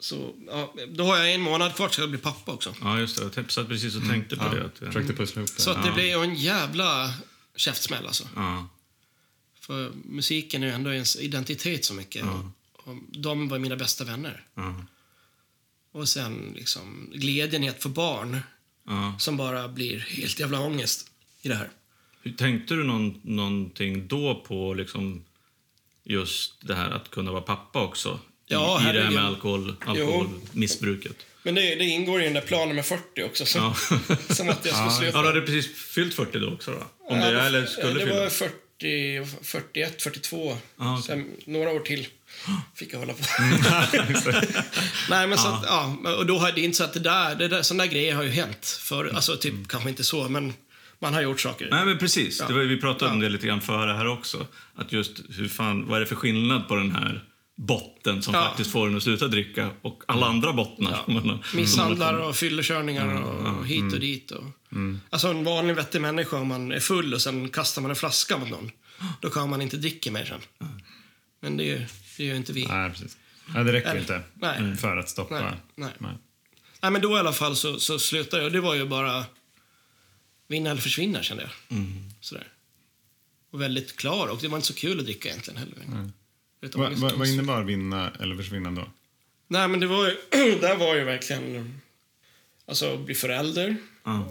[0.00, 2.74] så ja, då har jag en månad kvar tills jag blir pappa också.
[2.80, 3.30] ja, just det.
[3.36, 4.64] Jag satt precis och tänkte på det.
[4.64, 5.62] Att, Försökte pussla ihop det.
[5.62, 7.14] Så att det blir ju en jävla
[7.56, 8.28] käftsmäll alltså.
[8.36, 8.68] ja.
[9.60, 12.24] För musiken är ju ändå ens identitet så mycket.
[12.24, 12.44] Och,
[12.88, 14.44] och de var mina bästa vänner.
[14.54, 14.84] Ja.
[15.92, 18.40] Och sen liksom glädjen i att få barn
[18.88, 19.16] Ja.
[19.18, 21.10] som bara blir helt jävla ångest
[21.42, 21.70] i det här.
[22.22, 25.24] Hur Tänkte du någon, någonting då på liksom
[26.04, 28.20] just det här att kunna vara pappa också?
[28.46, 31.16] Ja, I, I det här med alkohol, alkoholmissbruket?
[31.46, 33.46] Men det, det ingår i den där planen med 40 också.
[33.46, 33.74] Som,
[34.28, 35.18] som att jag skulle sluta.
[35.18, 36.86] ja, du hade precis fyllt 40 då också då?
[37.14, 38.20] Om det, Ja, eller skulle det fylla?
[38.20, 40.56] var 40, 41, 42.
[40.78, 41.02] Ja, okej.
[41.06, 42.06] Sen några år till
[42.74, 43.18] fick jag hålla på.
[45.10, 45.96] Nej, men så att, ja.
[46.18, 48.22] Och då har det inte så att det där, det där, sådana där grejer har
[48.22, 50.52] ju hänt för, alltså typ kanske inte så, men
[50.98, 51.68] man har gjort saker.
[51.70, 52.40] Nej, men precis.
[52.40, 52.46] Ja.
[52.46, 53.24] Det var, vi pratade om Ja.
[53.28, 54.46] det lite grann före här också.
[54.76, 57.24] Att just hur fan, vad är det för skillnad på den här
[57.56, 58.44] botten som Ja.
[58.48, 61.04] faktiskt får en att sluta dricka och alla andra bottnar?
[61.08, 61.38] Ja.
[61.54, 64.30] Misshandlar och fyllekörningar och hit och dit.
[64.30, 64.44] Och,
[65.10, 68.36] Alltså en vanlig vettig människa, om man är full och sen kastar man en flaska
[68.38, 68.70] mot någon,
[69.20, 70.68] då kan man inte dricka mer sen.
[71.40, 72.66] Men det, är ju- det gör inte vi.
[72.66, 73.16] Nej, precis.
[73.54, 74.76] Nej, det räcker Eller- inte nej.
[74.76, 75.40] för att stoppa.
[75.40, 75.92] Nej, nej.
[75.98, 76.12] Nej.
[76.82, 78.52] Nej, men då i alla fall så, så slutade jag.
[78.52, 79.24] Det var ju bara
[80.48, 81.78] vinna eller försvinna, kände jag.
[82.20, 82.46] Sådär.
[83.50, 84.26] Och väldigt klar.
[84.28, 85.74] Och det var inte så kul att dricka egentligen heller.
[85.76, 86.12] Vet
[86.72, 88.88] du, Va, va, vad innebar vinna eller försvinna då?
[89.48, 90.14] Nej, men det var ju,
[90.60, 91.80] där var ju verkligen...
[92.68, 93.76] Alltså, bli förälder.
[94.04, 94.28] Ja.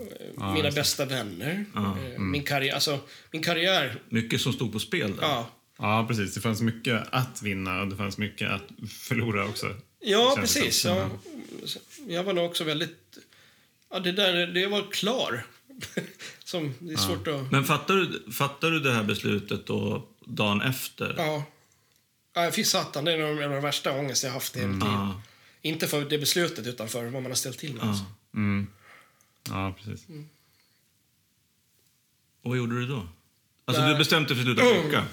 [0.53, 1.65] mina bästa vänner.
[1.75, 2.99] Ja, eh, Min, karriär, alltså,
[3.31, 4.01] min karriär.
[4.09, 5.23] Mycket som stod på spel där.
[5.23, 6.33] Ja, Ja, precis.
[6.33, 9.75] Det fanns mycket att vinna och det fanns mycket att förlora också.
[9.99, 10.85] ja precis.
[10.85, 11.09] Ja.
[12.07, 13.17] Jag var nog också väldigt...
[13.91, 15.45] Ja, det där, det var klar.
[16.43, 17.51] Som, det är svårt att...
[17.51, 21.13] Men fattar du, fattar du det här beslutet då dagen efter?
[21.17, 21.43] Ja.
[22.35, 24.87] Ja, fy satan, det är en av de värsta ångest jag haft i hela tiden.
[24.87, 25.21] Ja.
[25.61, 27.83] Inte för det beslutet, utan för vad man har ställt till med.
[27.83, 28.05] Alltså.
[28.33, 28.67] Mm.
[29.49, 30.05] Ja, precis.
[32.41, 33.07] Och vad gjorde du då?
[33.65, 33.91] Alltså Nej.
[33.91, 35.05] du bestämde dig för att sluta dricka?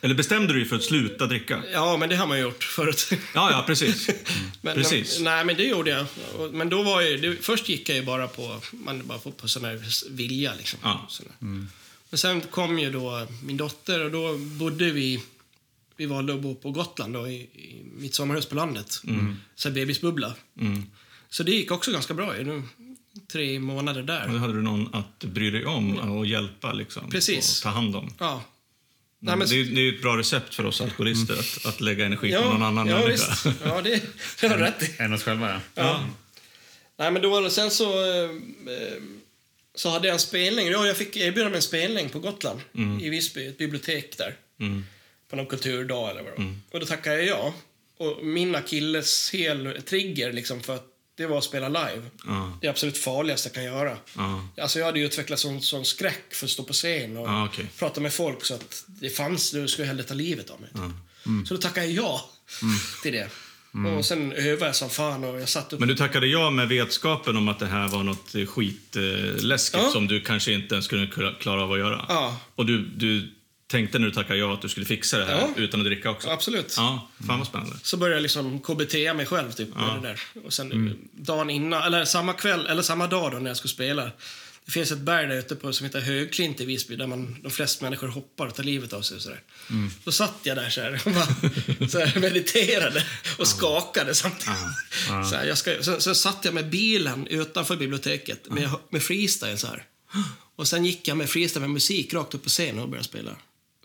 [0.00, 1.62] Eller bestämde du dig för att sluta dricka?
[1.72, 3.10] Ja, men det har man gjort förut.
[3.34, 4.10] Ja, ja, precis.
[4.60, 5.20] Men, Precis.
[5.20, 6.06] Nej, men det gjorde jag.
[6.52, 9.48] Men då var ju, det, först gick jag ju bara på, man, bara på, på
[9.48, 10.54] sån här vilja.
[10.54, 10.78] Liksom.
[10.82, 11.06] Ja.
[11.08, 11.26] Sån.
[12.10, 15.22] Men sen kom ju då min dotter och då bodde vi,
[15.96, 19.00] vi valde att bo på Gotland då, i, i mitt sommarhus på landet.
[19.54, 20.34] Så här bebisbubbla.
[20.60, 20.82] Mm.
[21.28, 22.32] Så det gick också ganska bra.
[22.32, 22.62] Nu,
[23.32, 24.28] tre månader Och där.
[24.28, 27.10] då hade du någon att bry dig om och hjälpa liksom.
[27.10, 27.58] Precis.
[27.58, 28.14] Och ta hand om.
[28.18, 28.44] Ja.
[29.18, 32.06] Nej, men, det, är, det är ett bra recept för oss alkoholister att, att lägga
[32.06, 33.12] energi på ja, någon annan ja, människa.
[33.12, 33.46] visst.
[33.64, 34.02] Ja, det,
[34.40, 35.02] det har du rätt i.
[35.02, 35.60] Än oss själva, ja.
[35.74, 36.06] Ja.
[36.96, 38.30] Nej, men då sen så, eh,
[39.74, 40.66] så hade jag en spelning.
[40.66, 42.60] Ja, jag fick erbjuda mig en spelning på Gotland,
[43.02, 44.36] i Visby, ett bibliotek där.
[44.60, 44.84] Mm.
[45.30, 46.54] På någon kulturdag eller vad var.
[46.70, 47.54] Och då tackade jag ja.
[47.98, 50.84] Och min akilles hel trigger liksom för att
[51.16, 52.02] det var att spela live.
[52.26, 53.96] Ja, Det är absolut farligaste jag kan göra.
[54.16, 57.28] ja, Alltså jag hade ju utvecklat sån, sån skräck för att stå på scen och
[57.28, 57.66] ja, okej.
[57.78, 60.70] prata med folk så att det fanns, du skulle hellre ta livet av mig.
[60.70, 60.80] typ.
[61.24, 61.30] Ja.
[61.48, 62.30] Så då tackade jag ja
[63.02, 63.28] till det.
[63.98, 65.78] Och sen övade jag som fan och jag satt upp...
[65.80, 69.90] Men du tackade ja med vetskapen om att det här var något skitläskigt Ja.
[69.90, 72.04] som du kanske inte ens skulle kunna klara av att göra?
[72.08, 72.40] Ja.
[72.54, 73.33] Och du, du
[73.74, 75.48] tänkte när du tackade ja att du skulle fixa det här Ja.
[75.56, 76.28] utan att dricka också?
[76.28, 76.74] Absolut.
[76.76, 77.76] Ja, fan vad spännande.
[77.82, 80.20] Så började jag liksom KBT mig själv typ med det där.
[80.44, 84.10] Och sen dagen innan, eller samma kväll, eller samma dag då när jag skulle spela.
[84.64, 87.50] Det finns ett berg där ute på som heter Högklint i Visby där man, de
[87.50, 89.40] flesta människor hoppar och tar livet av sig och sådär.
[90.04, 91.26] Då satt jag där så här, och bara,
[91.88, 93.04] så här mediterade
[93.38, 94.58] och skakade samtidigt.
[95.06, 99.58] Så, här, jag ska, så, så satt jag med bilen utanför biblioteket med, med freestyle
[99.58, 99.84] så här.
[100.56, 103.30] Och sen gick jag med freestyle med musik rakt upp på scenen och började spela.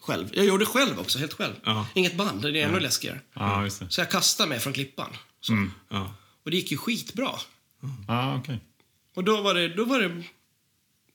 [0.09, 0.29] Själv.
[0.33, 1.53] Jag gjorde själv också, helt själv.
[1.63, 1.87] Ja.
[1.95, 3.19] Inget band, det är ännu läskigare.
[3.33, 3.85] Ja, just det.
[3.89, 5.09] Så jag kastade mig från klippan.
[5.89, 6.13] Ja.
[6.43, 7.29] Och det gick ju skitbra.
[8.07, 8.59] Ja, okej.
[9.15, 9.67] Och då var det...
[9.67, 10.23] Då var det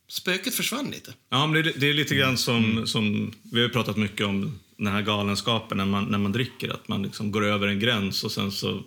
[0.08, 1.14] spöket försvann lite.
[1.28, 3.32] Ja, men det, är- det är lite grann som, som...
[3.42, 6.68] Vi har pratat mycket om den här galenskapen när man, när man dricker.
[6.68, 8.82] Att man liksom går över en gräns och sen så,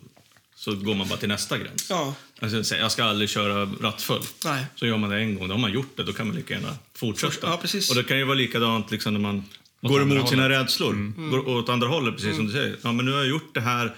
[0.56, 1.88] så går man bara till nästa gräns.
[1.90, 2.16] Ja.
[2.40, 4.22] Alltså, jag ska aldrig köra rattfull.
[4.46, 4.66] Nej.
[4.76, 6.04] Så gör man det en gång, då har man gjort det.
[6.04, 7.48] Då kan man lika gärna fortsätta.
[7.50, 7.90] Ja, precis.
[7.90, 9.44] Och det kan ju vara likadant liksom, när man
[9.82, 10.60] går emot sina hållet.
[10.62, 10.94] rädslor.
[10.94, 11.30] Mm.
[11.32, 12.78] Går åt andra hållet, precis som du säger.
[12.84, 13.96] Ja, men nu har jag gjort det här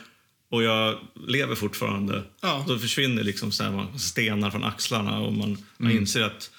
[0.49, 2.23] och jag lever fortfarande.
[2.41, 2.65] Ja.
[2.67, 5.97] Då försvinner liksom så här, stenar från axlarna och man, man Mm.
[6.01, 6.51] inser att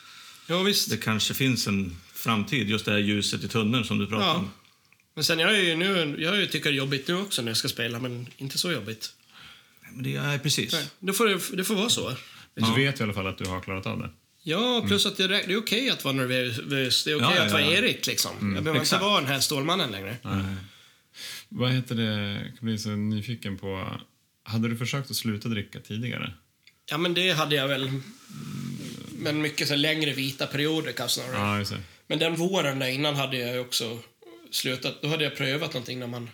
[0.46, 0.90] Ja, visst.
[0.90, 2.68] det kanske finns en framtid.
[2.70, 4.35] Just det här ljuset i tunneln som du pratar Ja.
[4.35, 4.50] om.
[5.14, 7.56] Men sen jag är ju nu, jag tycker det är jobbigt nu också när jag
[7.56, 9.12] ska spela, men inte så jobbigt.
[9.83, 10.72] Nej, Men det är precis.
[10.72, 12.12] Nej, det, får, det- får vara så.
[12.54, 14.11] Du vet i alla fall att du har klarat av det.
[14.42, 17.05] Ja, plus att det, är okej att vara nervös.
[17.05, 17.70] Det är okej Ja, ja, att vara ja.
[17.70, 18.55] Erik, liksom.
[18.55, 19.03] jag behöver exakt.
[19.03, 20.16] inte vara den här Stålmannen längre.
[21.48, 22.33] Vad heter det?
[22.33, 24.00] Jag kan bli så nyfiken på...
[24.42, 26.33] Hade du försökt att sluta dricka tidigare?
[26.87, 27.90] Ja, men det hade jag väl.
[29.18, 31.38] Men mycket så längre vita perioder kanske snarare.
[31.38, 31.81] Ja, just det.
[32.07, 33.98] Men den våren där innan hade jag också
[34.50, 35.03] slutat.
[35.03, 36.31] Då hade jag prövat någonting när man,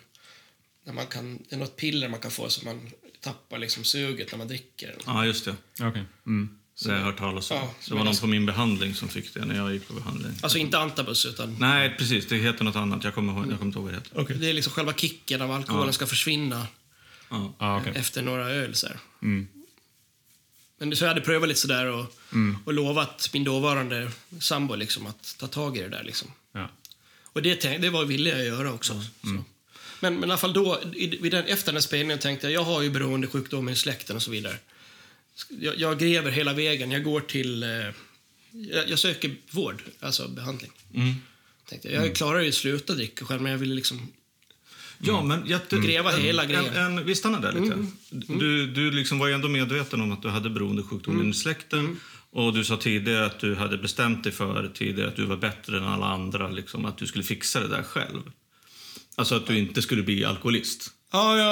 [0.85, 2.89] när man kan, det är något piller man kan få så man
[3.21, 4.95] tappar liksom suget när man dricker.
[5.05, 5.55] Ja, just det.
[5.81, 6.03] Okej.
[6.25, 6.59] Mm.
[6.85, 7.57] Har jag hört talas om.
[7.57, 10.31] Ja, det var någon på min behandling som fick det när jag gick på behandling.
[10.41, 12.27] Alltså inte antabus utan Nej, precis.
[12.27, 13.03] Det heter något annat.
[13.03, 14.33] Jag kommer, ihåg, jag kommer inte ihåg vad det heter.
[14.39, 15.91] det är liksom själva kicken av alkoholen Ja.
[15.93, 16.67] ska försvinna
[17.29, 17.53] Ja.
[17.59, 17.93] Ja, okej.
[17.95, 18.75] efter några öl.
[18.75, 18.97] Så här.
[19.21, 19.47] Mm.
[20.79, 22.05] Men så jag hade prövat lite sådär och,
[22.65, 26.03] och lovat min dåvarande sambo liksom att ta tag i det där.
[26.03, 26.31] Liksom.
[26.53, 26.69] Ja.
[27.23, 28.93] Och det, det var villig jag att göra också.
[29.21, 29.43] Så.
[29.99, 32.63] Men, men i alla fall då, i, vid den, efter den spelningen tänkte jag, jag
[32.63, 34.57] har ju beroendesjukdom i släkten och så vidare.
[35.49, 37.63] Jag, jag gräver hela vägen, jag går till...
[37.63, 37.69] Eh,
[38.51, 40.71] jag, jag söker vård, alltså behandling.
[40.93, 41.13] Mm.
[41.69, 44.07] Tänkte jag, jag klarar ju att sluta dricka själv, men jag ville liksom...
[44.99, 45.77] Ja, men jätte...
[45.77, 46.75] Gräva en, hela en, grejen.
[46.75, 47.73] en, vi stannar där lite.
[47.73, 47.91] Mm.
[48.39, 51.29] Du, du liksom var ju ändå medveten om att du hade beroendesjukdom Mm.
[51.29, 51.99] i släkten.
[52.29, 55.77] Och du sa tidigare att du hade bestämt dig för tidigare att du var bättre
[55.77, 56.49] än alla andra.
[56.49, 58.21] Liksom, att du skulle fixa det där själv.
[59.15, 60.91] Alltså att du inte skulle bli alkoholist.
[61.11, 61.43] Ja, ja,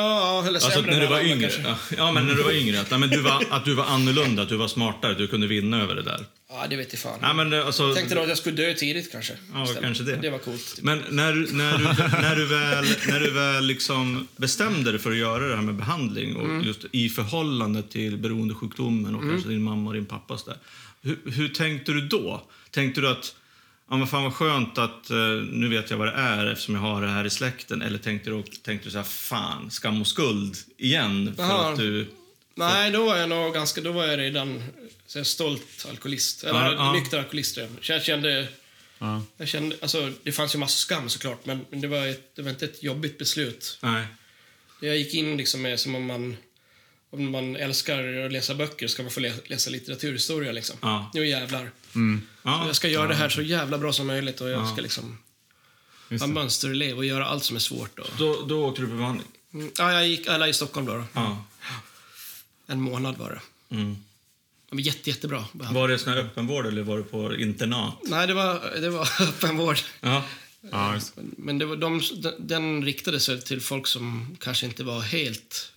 [0.42, 1.52] ja eller Alltså när du var alla yngre.
[1.64, 2.82] Ja, ja, men när du var yngre.
[2.82, 5.28] Att, nej, men du var, att du var annorlunda, att du var smartare, att du
[5.28, 6.26] kunde vinna över det där.
[6.50, 7.20] Ja, det vet jag fan.
[7.22, 9.34] Ja, men, alltså, Jag tänkte då att jag skulle dö tidigt kanske.
[9.54, 9.84] Ja, istället.
[9.84, 10.16] kanske det.
[10.16, 10.80] Det var coolt.
[10.82, 11.84] Men när, när, du,
[12.22, 15.76] när du väl, när du väl liksom bestämde dig för att göra det här med
[15.76, 16.64] behandling och Mm.
[16.68, 20.60] just i förhållande till beroendesjukdomen och kanske din mamma och din pappa och så där.
[21.02, 22.44] Hur, hur tänkte du då?
[22.72, 23.36] Tänkte du att
[23.90, 25.18] ja, men fan vad skönt att eh,
[25.52, 27.82] nu vet jag vad det är eftersom jag har det här i släkten?
[27.82, 31.34] Eller tänkte du, tänkte du så här, fan, skam och skuld igen?
[31.36, 31.72] För Jaha.
[31.72, 32.08] att du...
[32.56, 33.82] Nej, då var jag nog ganska...
[33.82, 34.64] Då var jag redan
[35.08, 36.44] så här, stolt alkoholist.
[36.44, 36.94] Eller Ja, ja.
[36.94, 37.58] nykter alkoholist.
[37.58, 37.78] redan.
[37.82, 38.48] Så jag kände...
[39.00, 39.22] Ja.
[39.38, 42.42] Jag kände alltså, det fanns ju massa skam såklart, men, men det, var ett, det
[42.42, 43.78] var inte ett jobbigt beslut.
[43.82, 44.06] Nej.
[44.82, 46.38] Jag gick in liksom med som om man...
[47.10, 50.52] Om man älskar att läsa böcker ska man få lä- läsa litteraturhistoria.
[50.52, 50.76] Liksom.
[50.82, 51.12] Ja.
[51.14, 51.72] Nu jävlar.
[52.44, 52.68] Ja.
[52.68, 55.18] Jag ska göra det här så jävla bra som möjligt och jag ska liksom
[56.10, 58.00] vara mönsterelev och göra allt som är svårt.
[58.00, 59.28] Och, Då, då åkte du på behandling?
[59.54, 60.94] Mm, ja, jag gick alla i Stockholm då.
[60.94, 61.04] då.
[61.14, 61.46] Ja.
[62.68, 63.30] En månad var
[63.70, 63.76] det.
[63.76, 63.98] Mm.
[64.70, 65.46] Var jätte, jättebra.
[65.54, 65.82] behandling.
[65.82, 67.94] Var det sån här öppenvård eller var du på internat?
[68.04, 69.78] Nej, det var, det var öppenvård.
[70.02, 70.24] Ja.
[70.72, 71.00] Ja.
[71.20, 72.02] Men det var de,
[72.40, 75.72] den riktade sig till folk som kanske inte var helt...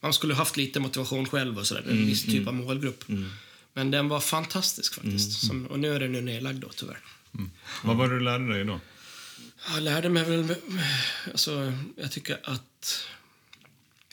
[0.00, 1.84] Man skulle haft lite motivation själv och sådär.
[1.90, 3.04] En viss typ av målgrupp.
[3.72, 5.46] Men den var fantastisk faktiskt.
[5.46, 6.98] Som, och nu är den nu nedlagd då, tyvärr.
[7.84, 8.80] Vad var det du lärde dig då?
[9.74, 10.54] Jag lärde mig väl...
[11.30, 13.08] Alltså, jag tycker att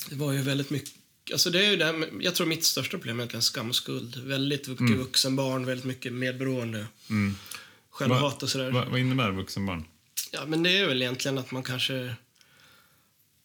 [0.09, 0.93] det var ju väldigt mycket...
[1.31, 4.17] Alltså det är ju med, jag tror mitt största problem är egentligen skam och skuld.
[4.17, 6.85] Väldigt mycket vuxenbarn, väldigt mycket medberoende.
[7.89, 8.71] Självhat och sådär.
[8.71, 9.85] Vad, vad innebär vuxenbarn?
[10.31, 12.15] Ja, men det är väl egentligen att man kanske...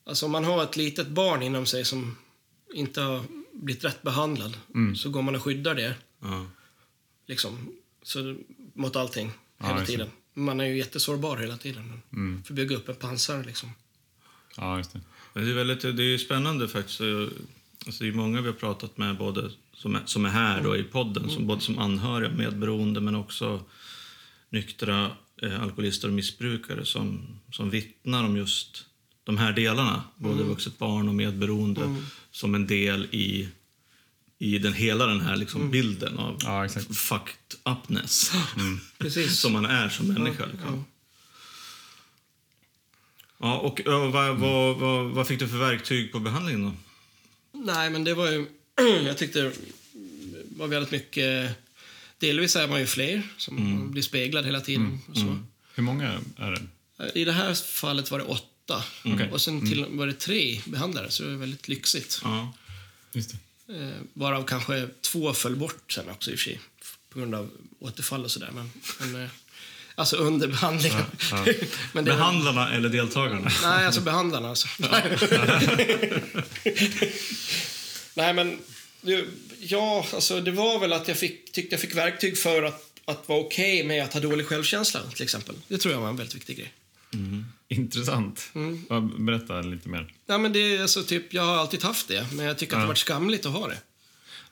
[0.06, 2.16] Alltså om man har ett litet barn inom sig som
[2.74, 4.56] inte har blivit rätt behandlad
[4.96, 6.46] så går man och skyddar det Ja.
[7.26, 8.36] liksom, så,
[8.74, 9.86] mot allting Ja, hela det.
[9.86, 10.08] tiden.
[10.34, 12.02] Man är ju jättesårbar hela tiden.
[12.12, 12.42] Mm.
[12.44, 13.70] Får bygga upp en pansar liksom.
[14.56, 15.00] Ja, just det.
[15.34, 17.00] Det är, väldigt, det är spännande faktiskt.
[17.86, 20.76] Alltså det är många vi har pratat med både som är, som är här då
[20.76, 23.64] i podden, som, både som anhöriga, medberoende men också
[24.50, 25.10] nyktra
[25.42, 28.86] eh, alkoholister och missbrukare som, som vittnar om just
[29.24, 31.96] de här delarna, både vuxet barn och medberoende,
[32.30, 33.48] som en del i,
[34.38, 38.32] i den, hela den här liksom bilden av Ja, fucked upness
[38.98, 39.38] Precis.
[39.40, 40.46] som man är som människa.
[40.46, 40.84] Liksom.
[43.38, 46.72] Ja, och ö, vad, vad, vad, vad fick du för verktyg på behandlingen då?
[47.58, 48.46] Nej, men det var ju...
[49.06, 49.52] jag tyckte det
[50.56, 51.50] var väldigt mycket...
[52.18, 53.90] Delvis är man ju fler som Mm.
[53.90, 54.98] blir speglad hela tiden.
[55.10, 55.38] Och så.
[55.74, 57.20] Hur många är det?
[57.20, 58.46] I det här fallet var det åtta.
[59.04, 59.30] Okej.
[59.32, 62.20] Och sen till, var det tre behandlare, så det var väldigt lyxigt.
[62.24, 62.52] Ja.
[63.12, 63.36] Just det.
[63.74, 66.60] Eh, varav kanske två föll bort sen också i och för sig.
[67.12, 68.50] På grund av återfall och sådär.
[68.54, 68.70] Men,
[69.00, 69.30] men, eh,
[69.94, 71.02] alltså under behandlingen.
[71.92, 73.50] men det var- Behandlarna eller deltagarna?
[73.62, 74.68] Nej, alltså behandlarna alltså.
[78.14, 78.58] Nej, men
[79.00, 79.24] det,
[79.60, 83.28] ja, alltså det var väl att jag fick, tyckte jag fick verktyg för att, att
[83.28, 85.54] vara okej med att ha dålig självkänsla, till exempel.
[85.68, 86.72] Det tror jag var en väldigt viktig grej.
[87.72, 88.50] Intressant.
[88.54, 88.84] Mm.
[88.88, 90.14] Ja, Berätta lite mer.
[90.26, 92.76] Ja, men det är alltså typ, jag har alltid haft det, men jag tycker att
[92.76, 92.80] det Ja.
[92.80, 93.78] har varit skamligt att ha det.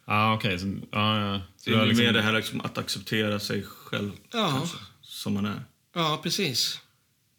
[0.04, 0.58] Ah, okej.
[0.58, 1.40] Så, ja, ja.
[1.56, 4.48] Så Det är liksom, mer det här liksom att acceptera sig själv Ja.
[4.58, 5.62] kanske, som man är.
[5.94, 6.80] Ja, precis.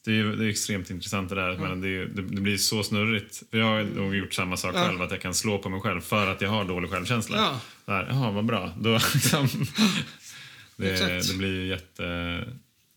[0.06, 1.58] det, är, det är extremt intressant det där.
[1.58, 3.44] Men det, är- det, det blir så snurrigt.
[3.52, 4.86] Jag har nog gjort samma sak Ja.
[4.88, 7.38] själv, att jag kan slå på mig själv för att jag har dålig självkänsla.
[7.38, 7.60] Ja.
[7.94, 8.72] Här, Jaha, vad bra.
[8.80, 9.48] Då, liksom,
[10.78, 11.74] det, det blir ju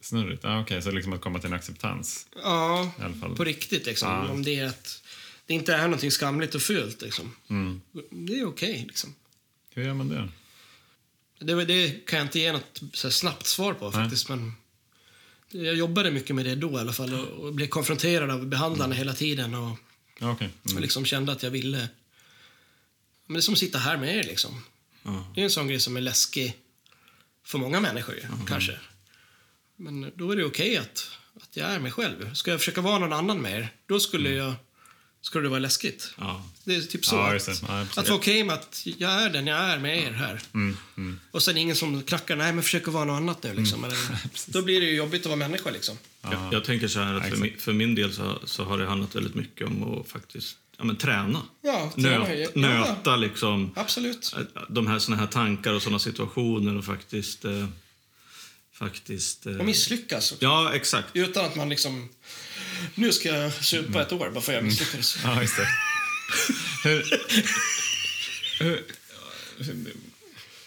[0.04, 0.44] jättesnurrigt.
[0.44, 2.92] Ah, okej, så liksom att komma till en acceptans Ja,
[3.36, 4.08] på riktigt liksom.
[4.08, 4.28] Ja.
[4.28, 5.02] Om det är att
[5.46, 7.36] det inte är någonting skamligt och fult liksom.
[7.50, 7.80] Mm.
[8.10, 9.14] Det är okej liksom.
[9.74, 10.28] Hur gör man det?
[11.38, 14.28] Det, det kan jag inte ge något så snabbt svar på faktiskt.
[14.28, 14.52] Men
[15.48, 19.12] jag jobbade mycket med det då i alla fall och, blev konfronterad av behandlarna hela
[19.14, 19.78] tiden och,
[20.18, 20.48] Ja, okej.
[20.62, 20.82] och Mm.
[20.82, 21.88] liksom kände att jag ville...
[23.26, 24.64] Men det är som att sitta här med er liksom.
[25.34, 26.56] Det är en sån grej som är läskig
[27.44, 28.14] för många människor
[28.46, 28.78] kanske.
[29.84, 31.10] Men då är det okej att,
[31.42, 32.34] att jag är mig själv.
[32.34, 34.54] Ska jag försöka vara någon annan med er, då skulle jag...
[35.20, 36.14] Skulle det vara läskigt.
[36.18, 36.44] Ja.
[36.64, 37.16] Det är typ så.
[37.16, 37.52] Ja, att, det.
[37.68, 40.40] Ja, att vara okej med att jag är den jag är med er här.
[40.54, 41.20] Mm, mm.
[41.30, 43.84] Och sen ingen som knackar, nej men försök att vara något annat nu liksom.
[43.84, 43.96] Eller,
[44.46, 45.98] då blir det ju jobbigt att vara människa liksom.
[46.22, 48.86] Jag, jag tänker så här att för, min, för min del så, så har det
[48.86, 51.42] handlat väldigt mycket om att faktiskt ja, men träna.
[51.62, 52.60] Ja, träna, Nöt, ja.
[52.60, 54.36] Nöta liksom Absolut.
[54.68, 57.44] de här, såna här tankar och såna situationer och faktiskt...
[57.44, 57.66] Eh,
[58.74, 60.44] faktiskt eh, Och misslyckas också.
[60.44, 61.08] Ja, exakt.
[61.12, 62.08] Utan att man liksom,
[62.94, 65.18] nu ska jag supa ett år bara för att jag misslyckades.
[65.24, 65.68] Ja, just det.
[66.84, 67.04] hur,
[68.58, 68.84] hur,
[69.58, 69.92] hur,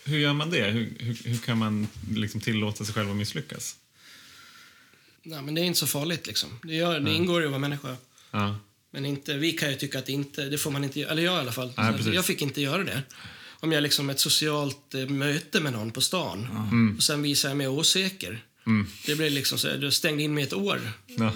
[0.03, 0.63] hur gör man det?
[0.63, 3.75] Hur, hur, hur kan man liksom tillåta sig själv att misslyckas?
[5.23, 6.59] Nej, men det är inte så farligt liksom.
[6.63, 7.95] Det, gör, det ingår ju att vara människa.
[8.31, 8.59] Ja.
[8.91, 11.01] Men inte, vi kan ju tycka att det inte, det får man inte.
[11.01, 11.73] Eller jag i alla fall.
[11.77, 13.03] Nej, jag fick inte göra det.
[13.59, 16.47] Om jag liksom ett socialt eh, möte med någon på stan
[16.97, 18.43] och sen visar jag mig osäker.
[19.05, 20.79] Det blev liksom så du stängde in mig ett år.
[21.05, 21.31] Ja.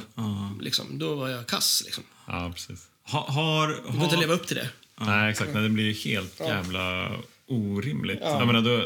[0.62, 2.04] Liksom, då var jag kass liksom.
[2.28, 2.88] ja, precis.
[3.04, 4.70] Ha, har, Du får inte har, leva upp till det.
[5.00, 5.54] Nej, exakt.
[5.54, 7.12] Nej, det blir helt jävla
[7.48, 8.20] orimligt.
[8.22, 8.40] Ja.
[8.40, 8.78] Jag menar, då,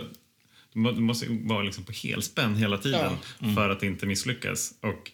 [0.73, 3.17] du du måste vara liksom på helspänn hela tiden
[3.55, 4.73] för att inte misslyckas.
[4.81, 5.11] Och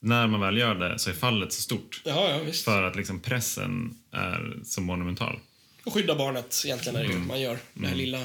[0.00, 2.02] när man väl gör det så är fallet så stort.
[2.04, 2.64] Ja, ja visst.
[2.64, 5.38] För att liksom pressen är så monumental.
[5.88, 7.58] Och skydda barnet egentligen är det ju man gör.
[7.74, 8.18] Det här lilla...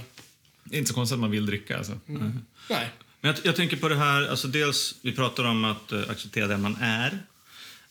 [0.64, 1.78] Det är inte så konstigt att man vill dricka.
[1.78, 2.00] Alltså.
[2.06, 2.90] Nej.
[3.22, 6.48] Men jag, jag tänker på det här, alltså dels, vi pratar om att eh, acceptera
[6.48, 7.20] den man är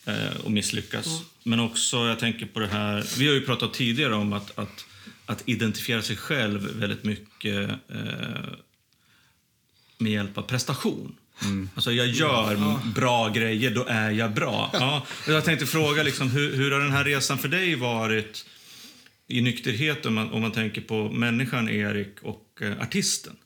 [0.04, 1.06] eh, och misslyckas.
[1.42, 4.84] Men också, jag tänker på det här, vi har ju pratat tidigare om att, att,
[5.26, 8.52] att identifiera sig själv väldigt mycket eh,
[9.98, 11.16] med hjälp av prestation.
[11.74, 14.70] Alltså jag gör bra grejer, då är jag bra.
[14.72, 15.06] Ja.
[15.26, 18.44] Jag tänkte fråga, liksom, hur, hur har den här resan för dig varit
[19.28, 23.36] i nykterhet om man, om man tänker på människan Erik och eh, artisten?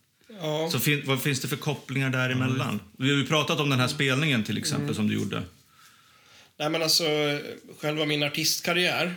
[0.41, 0.69] Ja.
[0.73, 2.81] Så fin, vad finns det för kopplingar däremellan?
[2.99, 4.95] Vi har ju pratat om den här spelningen till exempel Mm.
[4.95, 5.43] som du gjorde.
[6.59, 7.05] Nej, men alltså,
[7.81, 9.15] själva min artistkarriär,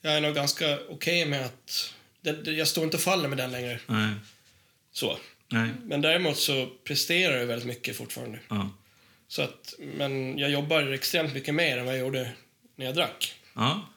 [0.00, 1.94] jag är nog ganska okej med att...
[2.20, 3.78] Det, det, jag står inte och faller med den längre.
[3.86, 4.10] Nej.
[4.92, 5.18] Så.
[5.48, 5.70] Nej.
[5.84, 8.38] Men däremot så presterar jag väldigt mycket fortfarande.
[8.48, 8.70] Ja.
[9.28, 12.32] Så att, men jag jobbar extremt mycket mer än vad jag gjorde
[12.76, 13.34] när jag drack.
[13.54, 13.88] Ja.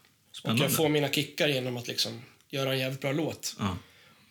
[0.47, 0.63] Och Spännande.
[0.63, 3.55] jag får mina kickar genom att liksom göra en jävligt bra låt.
[3.59, 3.77] Ja.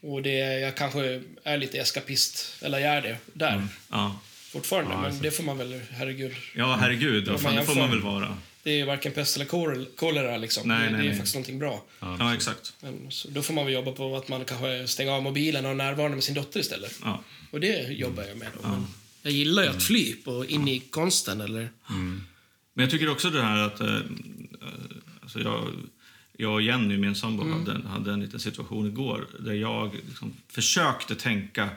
[0.00, 4.20] Och det, jag kanske är lite eskapist, eller jag är det, där Ja.
[4.52, 4.90] fortfarande.
[4.90, 5.22] Ja, men alltså.
[5.22, 6.32] det får man väl, herregud.
[6.54, 7.28] ja, herregud.
[7.28, 8.36] Om fan, det får man väl vara.
[8.62, 10.68] Det är varken pest eller kol- kolera liksom.
[10.68, 11.16] Nej, det, nej, det är nej.
[11.16, 11.84] faktiskt någonting bra.
[12.00, 12.72] Ja, exakt.
[12.80, 15.70] Men, så då får man väl jobba på att man kanske stänger av mobilen och
[15.70, 17.00] är närvarande med sin dotter istället.
[17.04, 17.22] Ja.
[17.50, 18.68] Och det jobbar jag med då.
[18.68, 18.86] Men
[19.22, 21.68] jag gillar ju att fly på, in i konsten eller...
[22.74, 23.80] Men jag tycker också det här att...
[23.80, 23.98] Eh,
[25.22, 25.68] alltså jag,
[26.37, 31.14] jag och Jenny, min sambo, hade, hade en liten situation igår där jag liksom försökte
[31.14, 31.68] tänka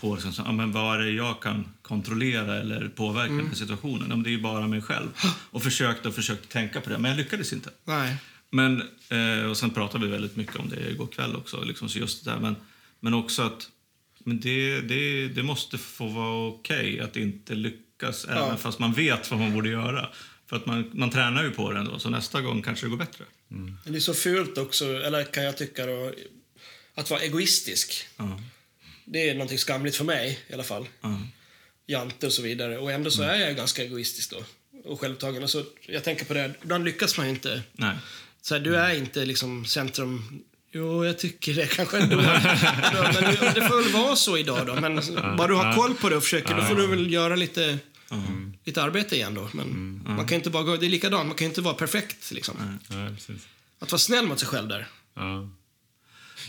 [0.00, 3.54] på liksom, så, ja, men vad är det jag kan kontrollera eller påverka den här
[3.54, 4.10] situationen.
[4.10, 5.08] Ja, det är ju bara mig själv.
[5.50, 7.70] Och försökte och försökte tänka på det, men jag lyckades inte.
[7.84, 8.16] Nej.
[8.50, 11.64] Men, eh, och sen pratade vi väldigt mycket om det igår kväll också.
[11.64, 12.38] Liksom, så just där.
[12.38, 12.56] Men,
[13.00, 13.70] men också att
[14.18, 19.30] men det, det, det måste få vara okej att inte lyckas även fast man vet
[19.30, 20.08] vad man borde göra.
[20.46, 22.96] För att man, man tränar ju på det ändå, så nästa gång kanske det går
[22.96, 23.24] bättre.
[23.48, 26.12] Men det är så fult också, eller kan jag tycka då,
[26.94, 28.06] att vara egoistisk.
[28.16, 28.40] Ja.
[29.04, 30.88] Det är någonting skamligt för mig i alla fall.
[31.00, 31.20] Ja.
[31.86, 32.78] Jante och så vidare.
[32.78, 34.44] Och ändå så är jag ganska egoistisk då.
[34.84, 35.42] Och självtagen.
[35.42, 37.62] Och så, jag tänker på det, ibland lyckas man ju inte.
[37.72, 37.96] Nej.
[38.42, 40.42] Så här, du är inte liksom centrum...
[40.72, 42.16] Jo, jag tycker det kanske ändå.
[42.16, 44.74] Då, men det får väl vara så idag då.
[44.74, 44.96] Men
[45.36, 47.78] bara du har koll på det och försöker, då får du väl göra lite,
[48.64, 49.48] lite arbete igen då.
[49.52, 52.78] Men man kan inte bara gå, det är likadant, man kan inte vara perfekt liksom.
[52.88, 53.48] Ja, precis.
[53.78, 54.86] Att vara snäll mot sig själv där.
[55.14, 55.50] Ja.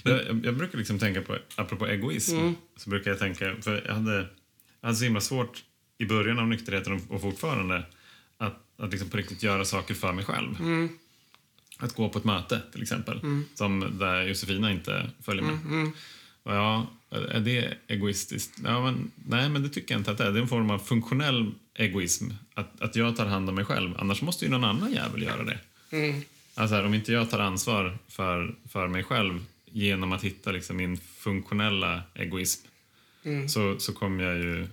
[0.03, 3.93] Jag, jag, jag brukar liksom tänka på, apropå egoism, så brukar jag tänka, för jag
[3.93, 4.15] hade,
[4.81, 5.63] jag hade så himla svårt
[5.97, 7.85] i början av nykterheten och, fortfarande
[8.37, 10.55] att, att liksom på riktigt göra saker för mig själv.
[11.79, 13.21] Att gå på ett möte till exempel,
[13.55, 15.91] som där Josefina inte följer med.
[16.43, 18.51] Och ja, är det egoistiskt?
[18.63, 20.31] Ja, men, nej, men det tycker jag inte att det är.
[20.31, 22.29] Det är en form av funktionell egoism.
[22.53, 23.93] Att, att jag tar hand om mig själv.
[23.97, 25.59] Annars måste ju någon annan jävel göra det.
[26.55, 30.77] Alltså här, om inte jag tar ansvar för, för mig själv genom att hitta liksom
[30.77, 32.67] min funktionella egoism
[33.47, 34.67] så, så kommer jag ju eh,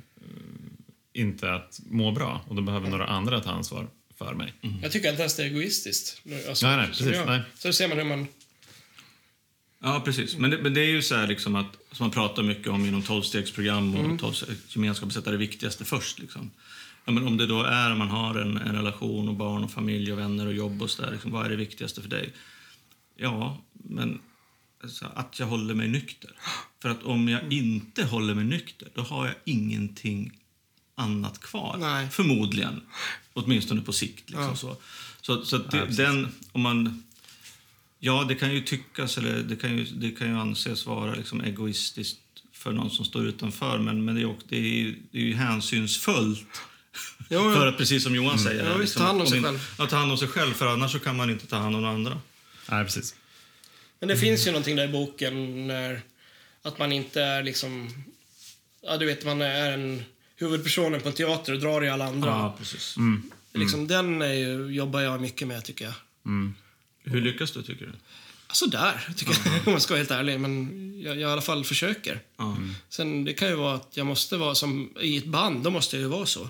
[1.13, 3.87] inte att må bra och då behöver några andra ta ansvar
[4.19, 4.53] för mig.
[4.83, 6.23] Jag tycker inte ens det är egoistiskt.
[6.49, 7.27] Alltså, Nej, nej, som precis, jag.
[7.27, 7.41] nej.
[7.55, 8.27] Så ser man hur man...
[9.87, 10.37] Ja, precis.
[10.37, 12.87] Men det, men det är ju så här liksom att, som man pratar mycket om
[12.87, 14.19] inom tolvstegsprogram och mm.
[14.69, 16.19] gemenskap, sätta det viktigaste först.
[16.19, 16.51] Liksom.
[17.05, 19.71] Ja, men om det då är om man har en, en relation och barn och
[19.71, 22.33] familj och vänner och jobb och så där, liksom, vad är det viktigaste för dig?
[23.17, 24.21] Ja, men
[24.83, 26.31] alltså, att jag håller mig nykter.
[26.83, 30.33] För att om jag inte håller mig nykter, då har jag ingenting
[30.95, 31.77] annat kvar.
[31.81, 32.11] Nej.
[32.11, 32.81] Förmodligen.
[33.33, 34.31] Åtminstone på sikt.
[34.31, 34.57] Liksom, Ja.
[34.57, 34.77] så.
[35.21, 37.03] Så, så det, Ja, den, om man...
[38.07, 41.41] Ja, det kan ju tyckas, eller det kan ju, det kan ju anses vara liksom
[41.41, 42.19] egoistiskt
[42.53, 45.23] för någon som står utanför, men, men det, är också, det, är, ju- det är
[45.23, 46.47] ju hänsynsfullt.
[47.31, 48.65] Jo, för att, precis som Johan säger.
[48.65, 49.59] Ja, här, visst, ta hand om sig in- själv.
[49.79, 51.83] Ja, ta hand om sig själv, för annars så kan man inte ta hand om
[51.83, 52.21] några andra.
[52.71, 53.15] Nej, precis.
[54.01, 56.03] Men det finns ju någonting där i boken när
[56.63, 57.91] att man inte är liksom...
[58.83, 60.03] Ja, du vet, man är en
[60.37, 62.29] huvudpersonen på en teater och drar i alla andra.
[62.31, 62.97] Ja, precis.
[63.55, 65.95] Liksom, Den är ju, jobbar jag mycket med, tycker jag.
[67.05, 67.93] Hur lyckas du, tycker du?
[68.47, 70.41] Alltså där, tycker jag, om man ska vara helt ärlig.
[70.41, 70.71] Men
[71.03, 72.21] jag, jag i alla fall försöker.
[72.37, 72.57] Ja,
[72.89, 75.97] Sen det kan ju vara att jag måste vara som i ett band, då måste
[75.97, 76.49] jag ju vara så.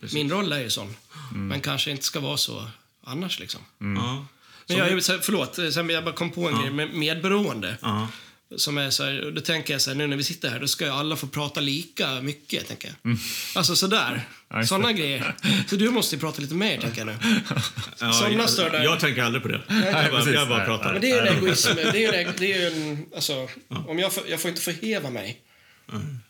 [0.00, 0.14] precis.
[0.14, 0.96] Min roll är ju sån.
[1.34, 2.66] Men kanske inte ska vara så
[3.04, 3.60] annars liksom.
[3.78, 4.26] Ja.
[4.66, 7.76] Men jag, förlåt, sen jag bara kom på en grej med medberoende.
[8.50, 8.58] Ja.
[8.58, 10.68] Som är så här, då tänker jag så här, nu när vi sitter här, då
[10.68, 13.16] ska ju alla få prata lika mycket, tänker jag.
[13.54, 14.22] Alltså sådär.
[14.50, 15.34] Ja, Sådana grejer.
[15.66, 17.16] Så du måste ju prata lite mer, tänker jag nu.
[17.98, 18.46] Ja, Somna
[18.84, 19.60] jag, tänker aldrig på det.
[19.68, 20.92] Nej, Jag bara, jag bara pratar.
[20.92, 21.74] Men det är ju en egoism.
[21.76, 24.62] Det är ju en, det är ju en alltså, om jag, får, jag får inte
[24.62, 25.40] förhäva mig.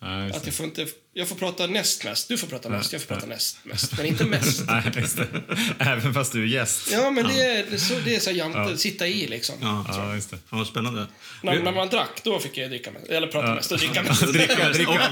[0.00, 2.92] Ja, just Att jag, får inte, jag får prata näst mest, du får prata mest,
[2.92, 3.96] jag får prata näst mest.
[3.96, 4.64] Men inte mest.
[5.78, 6.88] Även fast du är gäst.
[6.92, 9.54] Ja, men det är, det är så, det är så jante, sitta i liksom.
[9.60, 9.84] Ja.
[9.88, 10.38] Ja, just det.
[10.48, 11.06] Vad spännande.
[11.42, 13.06] När, när man drack, då fick jag dricka mest.
[13.06, 14.32] Eller prata mest och dricka mest.
[14.32, 15.10] Dricka, dricka.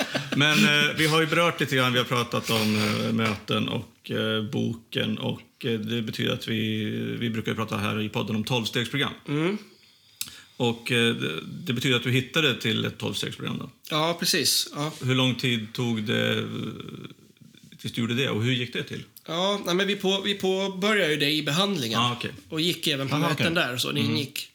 [0.36, 4.10] Men eh, vi har ju berört lite grann, vi har pratat om eh, möten och
[4.10, 6.84] eh, boken och eh, det betyder att vi,
[7.20, 9.12] vi brukar prata här i podden om tolvstegsprogram.
[10.62, 13.70] Och eh, det, betyder att du hittade till ett tolvstegsprogram då.
[13.90, 14.68] Ja, precis.
[14.74, 14.92] Ja.
[15.02, 16.44] Hur lång tid tog det eh,
[17.78, 19.04] tills du gjorde det och hur gick det till?
[19.26, 22.00] Ja, nej, men vi, på, vi påbörjade ju det i behandlingen.
[22.00, 22.30] Ah, okej.
[22.48, 23.64] Och gick även på Aha, möten okej.
[23.64, 23.76] där.
[23.76, 24.48] Så det ingick.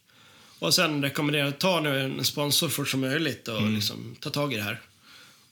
[0.59, 4.53] Och sen rekommenderade jag ta nu en sponsor fort som möjligt och liksom ta tag
[4.53, 4.81] i det här.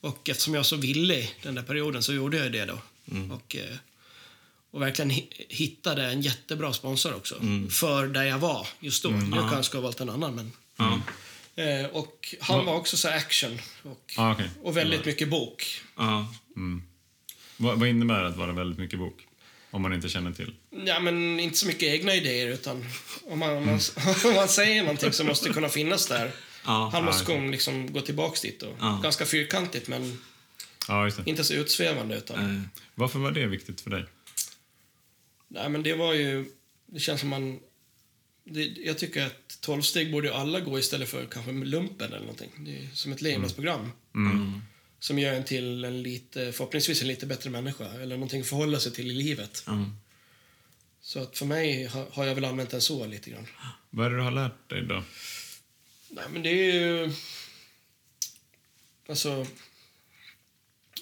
[0.02, 2.80] Och eftersom jag så villig den där perioden så gjorde jag det då.
[3.36, 3.78] Och, eh,
[4.76, 7.36] och verkligen hi- hittade en jättebra sponsor också.
[7.72, 9.12] För där jag var just då.
[9.12, 10.52] Jag kanske skulle ha valt en annan men...
[10.78, 11.02] Ja.
[11.64, 13.60] Eh, och han var också så action.
[13.84, 14.50] Och, Ah, okej.
[14.64, 15.82] och väldigt mycket bok.
[15.98, 16.34] Ja.
[17.58, 19.28] Vad, vad innebär det att vara väldigt mycket bok?
[19.72, 20.54] Om man inte känner till.
[20.86, 22.86] Ja, men inte så mycket egna idéer, utan
[23.24, 23.80] om man, om man,
[24.26, 26.32] om man säger någonting så måste det kunna finnas där.
[26.64, 28.64] Han måste ja, gå, liksom, gå tillbaks dit.
[28.80, 29.00] Ja.
[29.04, 30.22] Ganska fyrkantigt, men
[31.26, 32.18] inte så utsvävande.
[32.18, 32.62] Utan, Eh,
[32.96, 34.06] Varför var det viktigt för dig?
[35.48, 36.46] Nej, men det var ju...
[36.86, 37.60] Det känns som man...
[38.44, 42.52] Det, jag tycker att tolvsteg borde ju alla gå istället för kanske lumpen eller någonting.
[42.58, 43.92] Det är som ett levnadsprogram.
[45.00, 47.86] Som gör en till en lite, förhoppningsvis en lite bättre människa.
[47.86, 49.64] Eller någonting att förhålla sig till i livet.
[49.66, 49.86] ja.
[51.02, 53.48] Så att för mig har, har jag väl använt den så lite grann.
[53.90, 55.04] Vad är det du har lärt dig då?
[56.10, 57.14] Nej, men det är ju...
[59.10, 59.48] Alltså...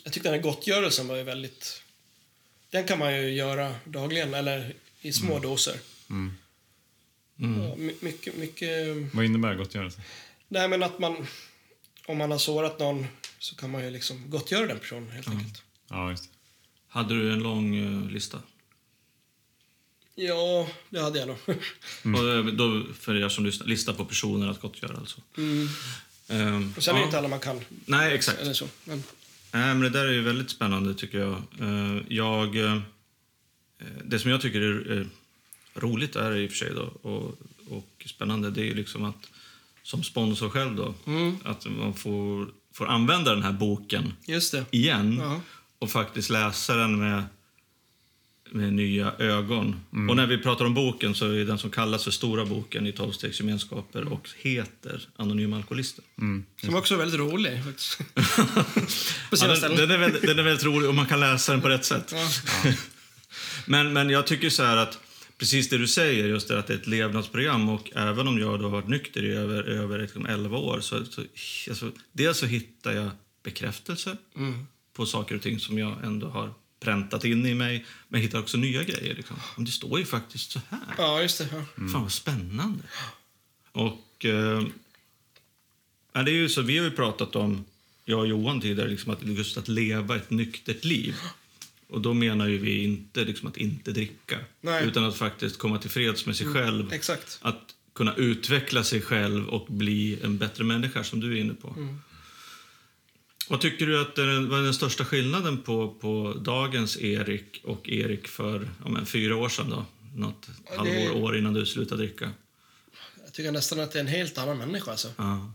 [0.04, 1.83] Jag tyckte den här gottgörelsen var ju väldigt...
[2.74, 5.80] Den kan man ju göra dagligen, eller i små doser.
[6.10, 6.34] Mm.
[7.36, 8.70] Ja, my- mycket, mycket...
[9.14, 10.02] Vad innebär gottgörelse?
[10.48, 11.28] Nej, men att man...
[12.06, 13.08] Om man har sårat någon
[13.40, 15.62] så kan man ju liksom gottgöra den personen helt enkelt.
[15.90, 16.30] Ja, just det.
[16.88, 18.40] Hade du en lång eh, lista?
[20.16, 21.38] Ja, det hade jag nog.
[22.18, 25.22] Och eh, då, för er som lyssnar, lista på personer att gottgöra alltså.
[25.38, 25.68] Mm.
[26.28, 27.06] Ehm, Och sen är det ja.
[27.06, 27.62] inte alla man kan.
[27.86, 28.40] Nej, exakt.
[28.40, 28.68] Eller så.
[28.84, 29.04] Men,
[29.54, 31.36] Nej, men det där är ju väldigt spännande tycker jag.
[31.60, 32.82] Eh, jag eh,
[34.04, 35.08] det som jag tycker är eh,
[35.76, 37.38] roligt är i och för sig då, och,
[37.70, 39.30] och spännande, det är ju liksom att
[39.84, 44.14] som sponsor själv då, mm, att man får, får använda den här boken
[44.72, 45.42] igen Ja.
[45.80, 47.24] och faktiskt läsa den med,
[48.54, 49.76] med nya ögon.
[50.10, 52.92] Och när vi pratar om boken så är den som kallas för Stora boken i
[52.92, 56.04] tolvstegsgemenskaper och heter Anonyma alkoholister.
[56.18, 56.46] Mm.
[56.62, 57.64] Som också är väldigt rolig.
[57.64, 57.72] På
[59.32, 59.78] Ja, sina den, ställen.
[59.78, 62.14] den, är väldigt, den är väldigt rolig och man kan läsa den på rätt sätt.
[62.16, 62.72] Ja.
[63.66, 65.00] Men, men jag tycker så här att
[65.38, 68.60] precis det du säger, just det att det är ett levnadsprogram och även om jag
[68.60, 71.22] då har varit nykter i över, över liksom 11 år så, så
[71.70, 73.10] alltså, dels så hittar jag
[73.44, 74.68] bekräftelse Mm.
[74.96, 76.54] på saker och ting som jag ändå har
[76.84, 79.16] präntat in i mig, men jag hittar också nya grejer.
[79.16, 79.36] Liksom.
[79.56, 80.80] Men Det står ju faktiskt så här.
[80.98, 81.48] ja, just det.
[81.52, 81.88] Ja.
[81.92, 82.84] Fan vad spännande.
[83.72, 84.64] Och eh,
[86.14, 87.66] det är ju så, vi har ju pratat om,
[88.06, 91.16] jag och Johan tidigare, liksom att just att leva ett nyktert liv.
[91.88, 94.86] Och då menar ju vi inte liksom att inte dricka, Nej.
[94.86, 96.94] utan att faktiskt komma till freds med sig själv.
[96.94, 97.40] Exakt.
[97.42, 101.98] Att kunna utveckla sig själv och bli en bättre människa, som du är inne på.
[103.50, 107.62] Vad tycker du att är den, vad är den största skillnaden på, på dagens Erik
[107.64, 109.70] och Erik för ja, men, fyra år sedan?
[109.70, 109.86] Då?
[110.16, 112.32] Något Ja, halvår, år innan du slutade dricka?
[113.24, 114.92] Jag tycker nästan att det är en helt annan människa.
[114.92, 115.14] Alltså.
[115.18, 115.54] Ja.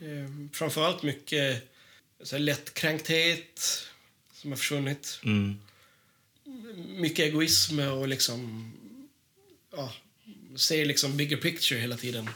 [0.00, 1.70] Eh, Framförallt mycket
[2.22, 3.86] så här, lättkränkthet
[4.32, 5.20] som har försvunnit.
[5.24, 5.58] Mm.
[6.88, 8.72] Mycket egoism och liksom...
[9.76, 9.92] Ja,
[10.56, 12.30] ser liksom bigger picture hela tiden.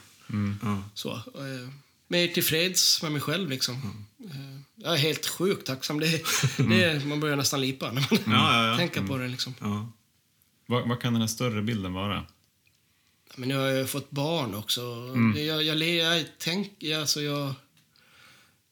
[0.63, 0.83] Ja.
[0.95, 1.69] Så, eh,
[2.09, 4.07] mer tillfreds med mig själv liksom.
[4.25, 6.01] Eh, jag är helt sjukt tacksam.
[6.01, 6.25] Det,
[6.57, 9.55] det, man börjar nästan lipa när man Ja, ja, tänker på det liksom.
[9.61, 9.93] Ja.
[10.67, 12.25] Vad, vad kan den här större bilden vara?
[13.37, 14.81] Men jag har ju fått barn också.
[15.37, 17.55] Jag, jag, le- jag, tänk, jag, alltså jag,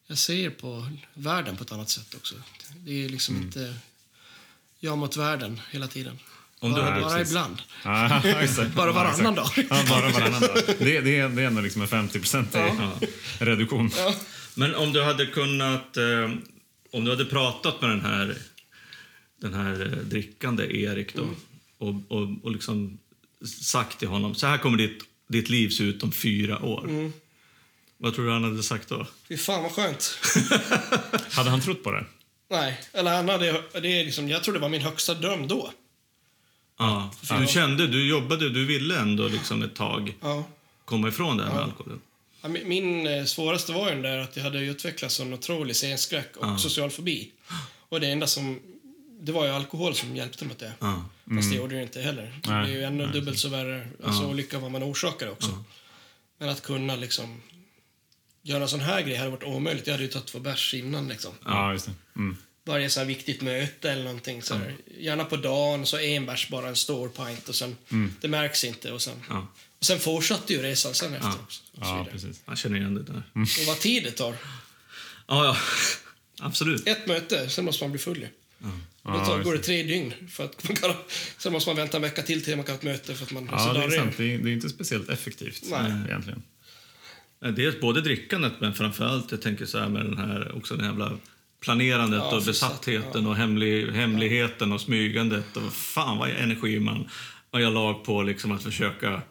[0.07, 2.35] jag ser på världen på ett annat sätt också.
[2.77, 3.75] Det är liksom inte
[4.79, 6.19] jag mot världen hela tiden.
[6.59, 7.29] Om du bara hade bara precis.
[7.33, 7.63] ibland.
[8.43, 8.75] Exakt.
[8.75, 9.49] Bara varannan dag.
[9.57, 10.57] Ja, bara varannan dag.
[10.79, 12.21] Det, det, är, det är ändå liksom en 50
[12.53, 12.91] Ja.
[13.39, 13.91] reduktion.
[13.97, 14.15] Ja.
[14.55, 15.97] Men om du hade kunnat...
[15.97, 16.31] Eh,
[16.93, 18.37] om du hade pratat med den här,
[19.41, 21.29] den här eh, drickande Erik då,
[21.79, 22.99] och, och, och liksom
[23.47, 27.11] sagt till honom så här kommer ditt, ditt liv se ut om fyra år.
[27.97, 29.07] Vad tror du han hade sagt då?
[29.29, 30.19] Fy fan vad skönt.
[31.31, 32.05] Hade han trott på det?
[32.51, 35.73] Nej, eller han hade, det är liksom, jag tror det var min högsta dröm då.
[36.79, 40.45] Ja, du kände, du jobbade, du ville ändå liksom ett tag Ja.
[40.85, 42.01] komma ifrån det här med alkoholen.
[42.43, 46.37] Ja, min- eh, svåraste var ju den där att jag hade utvecklat sån otrolig scenskräck
[46.37, 47.31] och social fobi.
[47.89, 48.61] Och det enda som...
[49.23, 50.73] Det var ju alkohol som hjälpte mot det.
[50.79, 51.05] Ja.
[51.37, 52.41] Fast det gjorde det inte heller.
[52.43, 55.65] Det Nej, är ju ännu dubbelt så värre alltså, olycka vad man orsakade också.
[56.39, 57.43] Men att kunna liksom...
[58.43, 59.87] Göra en sån här grej hade varit omöjligt.
[59.87, 61.33] Jag hade ju tagit två bärs innan liksom.
[61.45, 61.93] Ja, just det.
[62.17, 62.37] Mm.
[62.65, 64.43] Varje så här viktigt möte eller någonting.
[64.43, 67.77] Så här, Gärna på dagen, så en bärs bara en stor pint och sen...
[68.21, 69.23] Det märks inte och sen...
[69.81, 69.87] Ja.
[69.87, 71.35] Sen fortsatte ju resan sen efter Ja.
[71.45, 71.63] också.
[71.81, 72.43] Ja, precis.
[72.47, 73.23] Jag känner igen det där.
[73.35, 74.35] och vad tid det tar.
[75.27, 75.57] Ja, ja.
[76.47, 76.89] Absolut.
[76.89, 78.27] Ett möte, sen måste man bli full.
[79.03, 80.15] Och Då Ja, tar, går det tre dygn.
[80.31, 80.95] För att man kan,
[81.39, 83.33] sen måste man vänta en vecka till till man kan ha ett möte för att
[83.33, 84.15] man Ja, det är sant.
[84.17, 85.93] Det är, det är inte speciellt effektivt Nej.
[86.09, 86.43] egentligen.
[87.57, 91.13] Dels både drickandet, men framförallt jag tänker så här med den här, också den jävla
[91.61, 95.57] planerandet Ja, och besattheten och hemlig, hemligheten och smygandet.
[95.57, 97.09] Och fan vad energi man
[97.51, 99.23] vad jag lag på liksom att försöka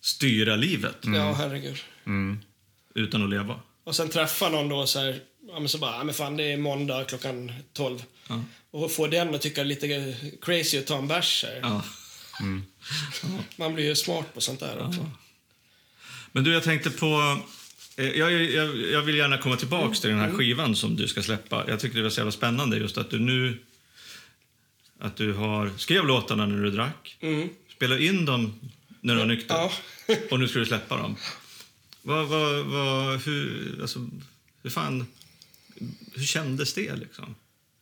[0.00, 1.76] styra livet Ja, herregud.
[2.06, 2.38] Mm.
[2.94, 3.60] utan att leva.
[3.84, 6.44] Och sen träffa någon då så här, ja men så bara, ja men fan det
[6.52, 8.02] är måndag klockan 12.
[8.28, 8.42] Ja.
[8.70, 11.58] Och få den att tycka lite crazy att ta en bärs här.
[11.62, 11.82] Ja.
[13.56, 15.10] Man blir ju smart på sånt där också.
[16.32, 17.38] Men du, jag tänkte på...
[17.96, 20.30] eh, Jag, jag, jag vill gärna komma tillbaks till den Mm.
[20.30, 21.64] här skivan som du ska släppa.
[21.68, 23.58] Jag tycker det var så jävla spännande just att du nu...
[25.00, 27.48] Att du har skrev låtarna när du drack, Mm.
[27.76, 28.60] spelade in dem
[29.00, 29.72] när du var nykter Ja.
[30.30, 31.16] och nu ska du släppa dem.
[32.02, 34.08] Vad, vad, vad, hur, alltså,
[34.62, 35.06] hur fan...
[36.14, 37.34] Hur kändes det liksom?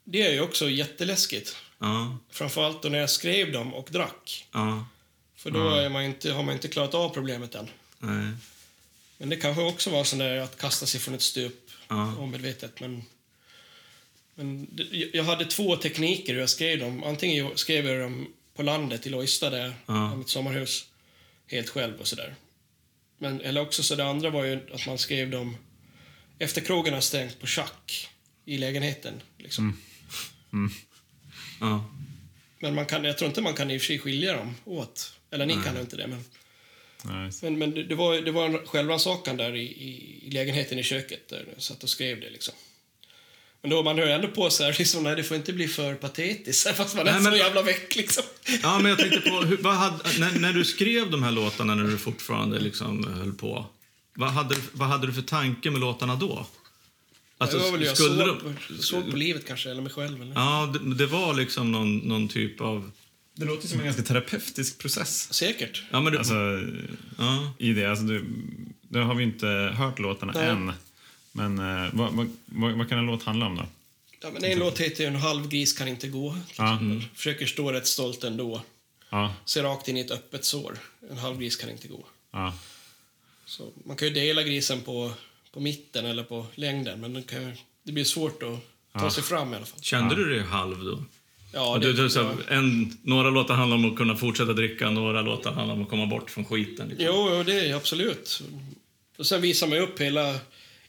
[0.04, 1.56] det är ju också jätteläskigt.
[1.78, 4.46] Ja, Framförallt då när jag skrev dem och drack.
[4.52, 4.86] ja,
[5.36, 7.68] För då är man inte, har man inte klarat av problemet än.
[7.98, 8.32] nej,
[9.18, 12.80] Men det kanske också var sån där att kasta sig från ett stup ja, omedvetet.
[12.80, 13.02] Men,
[14.34, 14.66] men
[15.12, 17.04] jag hade två tekniker hur jag skrev dem.
[17.04, 20.16] Antingen skrev jag dem på landet i Lojsta där Ja.
[20.16, 20.86] mitt sommarhus.
[21.46, 22.34] Helt själv och sådär.
[23.18, 25.56] Men, eller också så det andra var ju att man skrev dem
[26.38, 28.08] efter krogen har stängt på schack
[28.44, 29.22] i lägenheten.
[29.38, 29.80] Liksom.
[31.60, 31.90] ja,
[32.58, 35.12] Men man kan, jag tror inte man kan i och för sig skilja dem åt.
[35.30, 36.06] Eller ni kan ju inte det.
[36.06, 36.24] Men,
[37.04, 40.78] Nej, men, men det, det, var, det var en självrannsakan där i, i, i lägenheten
[40.78, 42.30] i köket där jag satt och skrev det.
[42.30, 42.54] Liksom.
[43.66, 45.94] Men då man hör ändå på så här, liksom, nej det får inte bli för
[45.94, 46.68] patetiskt.
[46.76, 48.24] Fast man är Nej, så men- jävla väck liksom.
[48.62, 51.74] ja, men jag tänkte på, hur, vad hade, när, när du skrev de här låtarna
[51.74, 53.66] när du fortfarande liksom höll på,
[54.14, 56.46] vad hade, du- vad hade du för tanke med låtarna då?
[57.38, 60.22] Alltså, det var väl jag skulle såg, på, såg på livet kanske, eller mig själv.
[60.22, 60.34] Eller?
[60.34, 62.90] Ja, det, det var liksom någon, någon typ av...
[63.36, 65.32] Det låter som en ganska terapeutisk process.
[65.34, 65.82] Säkert.
[65.90, 66.34] Ja, men det, Alltså,
[67.18, 67.86] ja, i det.
[67.86, 68.24] Alltså, du,
[68.88, 69.46] nu har vi inte
[69.76, 70.48] hört låtarna Nej.
[70.48, 70.72] än.
[71.36, 73.66] Men eh, vad, vad, vad, vad kan en låt handla om då?
[74.22, 76.36] Ja, men en låt heter ju En halv gris kan inte gå.
[76.58, 76.74] Ja.
[76.74, 77.08] exempel.
[77.14, 78.62] Försöker stå rätt stolt ändå.
[79.10, 80.78] Ja, Ser rakt in i ett öppet sår.
[81.10, 82.04] En halv gris kan inte gå.
[82.32, 82.54] ja,
[83.46, 85.10] Så man kan ju dela grisen på,
[85.52, 89.10] på mitten eller på längden, men det, kan, det blir svårt att ta Ja.
[89.10, 89.80] sig fram i alla fall.
[89.82, 91.04] kände du dig halv då?
[91.52, 95.22] Ja, det, du, du, så, en, några låtar handlar om att kunna fortsätta dricka, några
[95.22, 96.88] låtar handlar om att komma bort från skiten.
[96.88, 97.06] Liksom.
[97.06, 98.42] Jo, jo, det är absolut.
[99.18, 100.38] Och sen visar man upp hela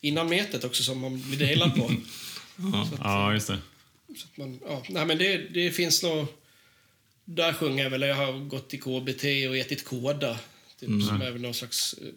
[0.01, 1.93] innanmetet också som man blir delad på.
[2.99, 3.59] ja, just det.
[4.15, 6.25] Så att man, ja, nej, men det, det finns nog...
[7.25, 10.39] Där sjunger jag väl, jag har gått i KBT och ätit kåda.
[10.79, 12.07] Typ, Som är väl någon slags eh,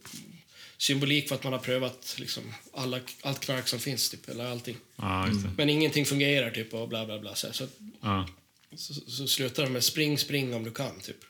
[0.77, 4.77] symbolik för att man har prövat liksom, alla, allt knark som finns, typ, eller allting.
[4.97, 5.51] Ja, just det.
[5.57, 7.35] Men ingenting fungerar, typ, och bla bla bla.
[7.35, 7.67] Så, så,
[8.03, 8.29] Ja,
[8.75, 11.25] så, så slutar de med spring, spring om du kan, typ.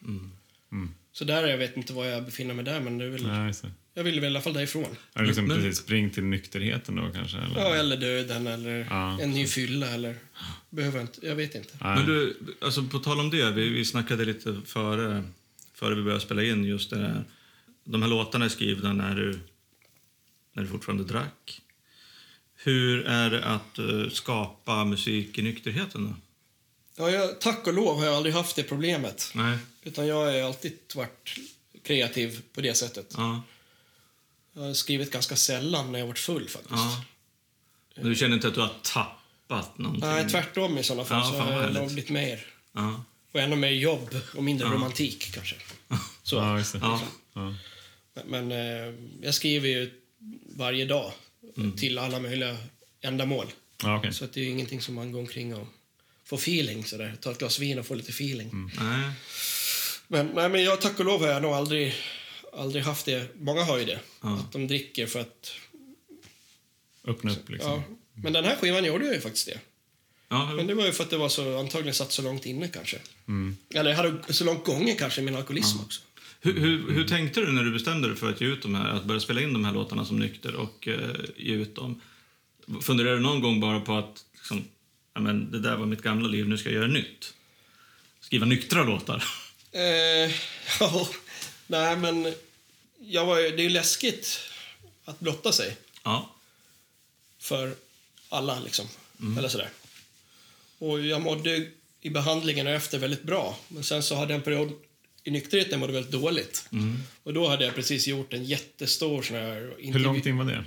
[1.13, 3.53] Så där, jag vet inte var jag befinner mig där, men det är väl, ja,
[3.63, 3.73] det.
[4.01, 4.97] Jag vill väl i alla fall därifrån.
[5.15, 7.37] Är det liksom Men- precis spring till nykterheten då kanske?
[7.39, 7.61] Eller?
[7.61, 9.21] Ja, eller döden, eller Ja.
[9.21, 10.17] en ny fylla, eller...
[10.71, 11.69] Behöver inte, jag vet inte.
[11.81, 11.97] Nej.
[11.97, 15.25] Men du, alltså på tal om det, vi, vi snackade lite före,
[15.75, 17.25] före vi började spela in just det där.
[17.85, 19.39] De här låtarna är skrivna när du,
[20.53, 21.61] när du fortfarande drack.
[22.57, 26.15] Hur är det att eh, skapa musik i nykterheten då?
[27.05, 29.31] Ja, jag, tack och lov har jag aldrig haft det problemet.
[29.35, 29.59] Nej.
[29.83, 31.39] Utan jag har alltid varit
[31.83, 33.15] kreativ på det sättet.
[33.17, 33.43] Ja.
[34.53, 36.73] Jag har skrivit ganska sällan när jag varit full faktiskt.
[36.75, 37.05] ja.
[37.97, 40.09] Men du känner inte att du har tappat någonting?
[40.11, 41.19] Nej, tvärtom i sådana fall.
[41.19, 42.47] Ja, så har jag nog blivit mer.
[42.73, 43.05] Ja.
[43.33, 45.57] Och ännu mer jobb och mindre romantik kanske.
[46.23, 46.37] Så.
[46.37, 46.75] Ja, just.
[46.75, 47.01] Ja.
[47.35, 47.55] Ja.
[48.15, 49.91] Men, men eh, jag skriver ju
[50.57, 51.13] varje dag
[51.57, 51.77] Mm.
[51.77, 52.57] till alla möjliga
[53.01, 53.47] ändamål.
[53.83, 54.13] Ja, okej.
[54.13, 55.67] Så att det är ju ingenting som man går omkring och
[56.25, 57.17] får feeling sådär.
[57.21, 58.49] Ta ett glas vin och få lite feeling.
[58.51, 58.71] Mm.
[58.81, 59.11] Nej.
[60.09, 61.95] Men, nej, men jag, tack och lov har jag nog aldrig,
[62.53, 63.29] aldrig haft det.
[63.39, 64.01] Många har ju det.
[64.21, 64.39] Ja.
[64.39, 65.53] Att de dricker för att...
[67.05, 67.71] Öppna upp liksom.
[67.71, 67.83] Ja.
[68.15, 69.59] Men den här skivan gjorde ju faktiskt det.
[70.29, 72.69] Ja, Men det var ju för att det var så, antagligen satt så långt inne
[72.69, 72.99] kanske.
[73.29, 73.57] Mm.
[73.75, 76.01] Eller jag hade så långt gången kanske i min alkoholism också.
[76.41, 78.89] Hur, hur, hur tänkte du när du bestämde dig för att ge ut de här,
[78.89, 82.01] att börja spela in de här låtarna som nykter och eh, ge ut dem?
[82.81, 84.65] Funderade du någon gång bara på att liksom,
[85.15, 87.35] ja, men, det där var mitt gamla liv, nu ska jag göra nytt?
[88.21, 89.25] Skriva nyktra låtar?
[89.73, 90.33] Eh,
[90.81, 91.09] ja,
[91.71, 92.35] nej men...
[93.03, 94.39] Jag var ju, det är ju läskigt
[95.05, 96.31] att blotta sig Ja.
[97.39, 97.75] för
[98.29, 98.89] alla liksom.
[99.39, 99.71] Eller sådär.
[100.79, 103.59] Och jag mådde i behandlingen och efter väldigt bra.
[103.69, 104.73] Men sen så hade jag en period
[105.25, 106.69] i nykterheten mådde väldigt dåligt.
[107.23, 109.55] Och då hade jag precis gjort en jättestor sån här...
[109.55, 110.65] Hur intervju- långt in var det?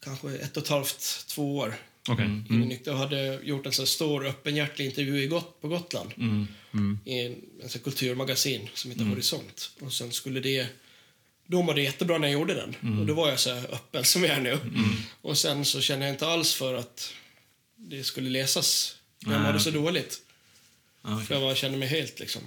[0.00, 1.74] Kanske ett och ett halvt, två år.
[2.18, 6.10] In i nykter och hade gjort en så stor öppenhjärtig intervju i Got på Gotland
[7.04, 9.70] i en, en sån kulturmagasin som heter Horisont.
[9.80, 10.66] Och sen skulle det...
[11.46, 12.98] Då mådde det jättebra när jag gjorde den.
[13.00, 14.58] Och då var jag så öppen som jag är nu.
[15.20, 17.12] Och sen så kände jag inte alls för att
[17.76, 18.96] det skulle läsas.
[19.18, 20.20] Jag mådde så dåligt.
[21.02, 21.26] Ja, okej.
[21.26, 22.42] För jag var, kände mig helt liksom...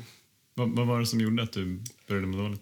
[0.54, 2.62] Vad, vad var det som gjorde att du började må dåligt?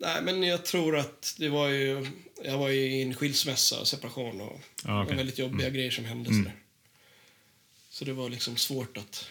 [0.00, 2.06] Nej, men jag tror att det var ju...
[2.44, 4.92] Jag var ju i en skilsmässa separation och okej.
[4.92, 6.30] och väldigt jobbiga grejer som hände.
[6.30, 6.54] Sådär.
[7.90, 9.30] Så det var liksom svårt att...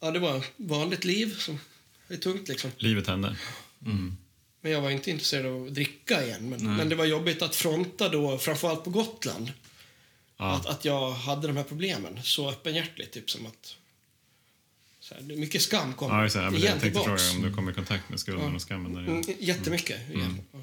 [0.00, 1.60] Ja, det var vanligt liv som
[2.08, 2.70] är tungt liksom.
[2.78, 3.36] Livet hände.
[4.60, 6.48] Men jag var inte intresserad av att dricka igen.
[6.48, 9.52] Men, men det var jobbigt att fronta då, framförallt på Gotland.
[10.36, 10.52] Ja.
[10.52, 13.12] Att, att jag hade de här problemen så öppenhjärtligt.
[13.12, 13.76] Typ som att...
[15.04, 16.28] Så här, mycket skam kom Ja.
[16.34, 17.22] Ja, men igen jag tänkte tillbaks.
[17.22, 18.94] fråga om du kom i kontakt med skulden och skammen.
[18.94, 19.00] Där.
[19.00, 20.10] Mm, jättemycket.
[20.10, 20.38] Igen.
[20.52, 20.58] Ja.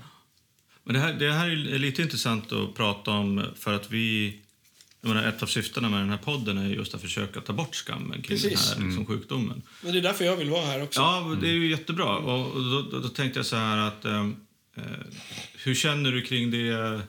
[0.83, 4.39] Men det här, det här är lite intressant att prata om för att vi
[5.01, 7.75] jag menar, ett av syftena med den här podden är just att försöka ta bort
[7.75, 8.69] skammen kring Precis.
[8.69, 9.61] den här liksom, sjukdomen.
[9.81, 10.99] Men det är därför jag vill vara här också.
[10.99, 12.17] Ja, det är ju jättebra.
[12.17, 14.05] Och och då, då, då tänkte jag så här att...
[14.05, 14.35] ehm,
[14.77, 14.83] Eh,
[15.63, 17.01] hur känner du kring det eh,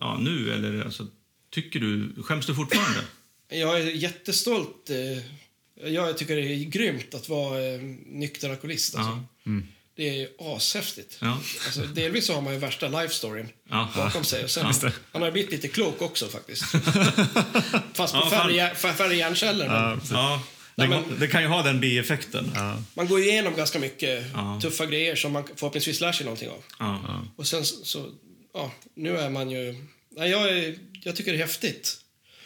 [0.00, 0.52] ja, nu?
[0.52, 1.06] Eller alltså,
[1.50, 2.12] tycker du...
[2.22, 3.00] Skäms du fortfarande?
[3.48, 4.90] Jag är jättestolt.
[4.90, 5.22] Eh,
[5.84, 8.94] jag tycker det är grymt att vara eh, nykter alkoholist.
[8.96, 9.22] Alltså.
[9.44, 9.50] Ja.
[9.96, 11.18] Det är ashäftigt.
[11.20, 11.40] Ja.
[11.66, 13.88] Alltså, delvis så har man ju värsta life storyn Ja.
[13.96, 14.44] bakom sig.
[14.44, 14.92] Och sen, det.
[15.12, 16.62] han har blivit lite klok också faktiskt.
[17.94, 19.66] Fast på Ja, färre, färre hjärnceller.
[19.66, 19.98] Ja.
[20.10, 20.42] Ja,
[20.76, 22.50] det, Nej, men- det kan ju ha den bieffekten.
[22.54, 22.82] Ja.
[22.94, 24.58] Man går ju igenom ganska mycket Ja.
[24.62, 26.62] tuffa grejer som man förhoppningsvis lär sig någonting av.
[26.78, 27.24] Ja.
[27.36, 28.10] Och sen så, så
[28.54, 29.86] ja, nu är man ju...
[30.16, 31.96] Nej, jag, är, jag tycker det är häftigt.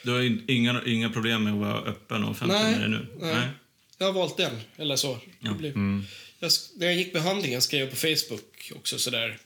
[0.04, 2.88] Du har in- inga, inga problem med att vara öppen och offentlig Nej, med det
[2.88, 3.06] nu?
[3.20, 3.48] nej.
[3.98, 5.18] Jag har valt den, eller så.
[5.40, 5.52] Ja.
[5.54, 5.72] Blev,
[6.38, 9.38] jag, när jag gick behandlingen skrev jag på Facebook också sådär.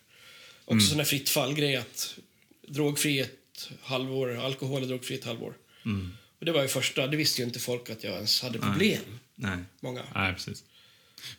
[0.64, 0.80] Också Mm.
[0.80, 2.14] sån där fritt fall-grej att
[2.68, 5.54] drogfri ett halvår, alkohol och drogfri ett halvår.
[5.84, 6.12] Mm.
[6.38, 9.00] Och det var ju första, det visste ju inte folk att jag ens hade problem.
[9.34, 9.58] Nej.
[9.80, 10.02] Många.
[10.14, 10.64] Nej, precis.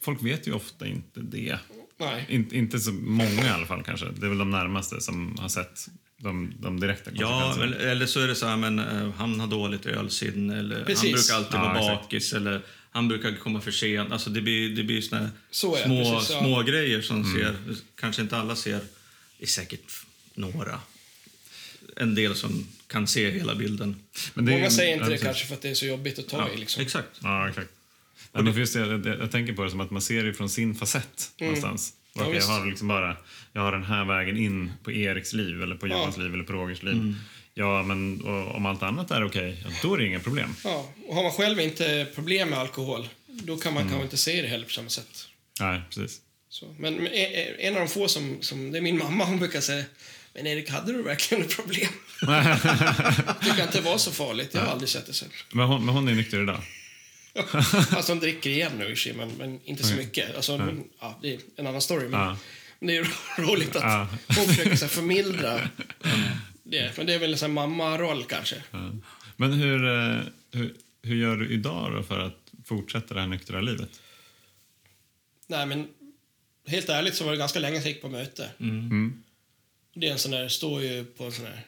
[0.01, 1.59] Folk vet ju ofta inte det.
[1.97, 2.25] Nej.
[2.29, 4.05] In, inte så många i alla fall kanske.
[4.05, 5.87] Det är väl de närmaste som har sett
[6.19, 7.75] de, de direkta Ja, konsekvenserna.
[7.83, 10.85] eller, eller så är det så här, men eh, han har dåligt ölsinne eller han
[10.85, 11.13] Precis.
[11.13, 12.01] brukar alltid Ja, vara exakt.
[12.03, 12.61] bakis eller
[12.91, 14.11] han brukar komma för sent.
[14.11, 16.39] Alltså det blir, det blir såna här Så är det, små, precis, ja.
[16.39, 17.55] små grejer som ser,
[17.95, 18.79] kanske inte alla ser,
[19.37, 19.91] det är säkert
[20.33, 20.79] några.
[21.95, 23.95] En del som kan se hela bilden.
[24.33, 25.25] Men det Många säger inte ja, det precis.
[25.25, 26.57] kanske för att det är så jobbigt att ta Ja, i.
[26.57, 26.81] Liksom.
[26.83, 27.09] Exakt.
[27.23, 27.69] Ja, exakt.
[28.33, 30.49] Nej, men just det, jag, jag tänker på det som att man ser det från
[30.49, 31.93] sin facett någonstans.
[31.93, 31.99] Mm.
[32.25, 33.17] Ja, Okej, jag har liksom bara
[33.53, 35.91] jag har den här vägen in på Eriks liv eller på Ja.
[35.97, 36.93] Johans liv eller på Rogers liv.
[36.93, 37.15] Mm.
[37.53, 38.21] Ja, men
[38.55, 40.55] om allt annat är okej, ja, då är det inga problem.
[40.63, 43.83] Ja, och har man själv inte problem med alkohol, då kan Mm.
[43.83, 45.27] man kanske inte se det heller på samma sätt.
[45.59, 46.21] Nej, precis.
[46.49, 49.39] Så, men men en- en av de få som, som, det är min mamma, hon
[49.39, 49.83] brukar säga
[50.33, 51.87] men Erik, hade du verkligen ett problem?
[53.41, 55.29] det kan inte vara så farligt, jag har aldrig sett det sen.
[55.53, 56.61] Men hon, men hon är nykter idag?
[57.91, 60.35] Alltså hon dricker igen nu men, men inte så mycket.
[60.35, 62.07] Alltså, hon, ja, det är en annan story.
[62.07, 62.37] Men, Ja.
[62.79, 63.05] Det är ju
[63.43, 64.07] roligt att Ja.
[64.27, 65.69] hon försöker så här, förmildra
[66.63, 66.97] det.
[66.97, 68.63] Men det är väl en här mamma-roll kanske.
[68.71, 68.91] Ja.
[69.35, 70.21] Men hur, eh,
[70.51, 74.01] hur, hur gör du idag då för att fortsätta det här nyktra livet?
[75.47, 75.87] Nej, men
[76.67, 78.49] helt ärligt så var det ganska länge sedan jag gick på möte.
[78.59, 79.23] Mm.
[79.93, 81.61] Det är en sån där, står ju på en sån här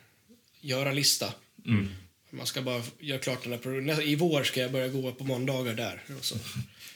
[0.62, 1.34] göra-lista.
[1.66, 1.90] Mm.
[2.30, 4.02] Man ska bara göra klart den där produkten.
[4.02, 6.04] I vår ska jag börja gå på måndagar där.
[6.20, 6.36] Och så.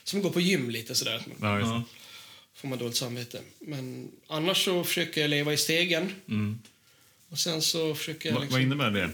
[0.04, 1.22] Som gå på gym lite sådär.
[1.42, 1.84] Ja.
[2.56, 3.42] Får man dåligt samvete.
[3.60, 6.12] Men annars så försöker jag leva i stegen.
[6.28, 6.60] Mm.
[7.30, 8.54] Och sen så försöker jag liksom...
[8.54, 9.10] vad innebär det?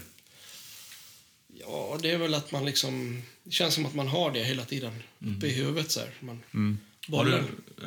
[1.48, 3.22] Ja, det är väl att man liksom...
[3.42, 6.10] Det känns som att man har det hela tiden uppe i huvudet så här.
[6.20, 6.78] Man Mm.
[7.08, 7.34] Har du,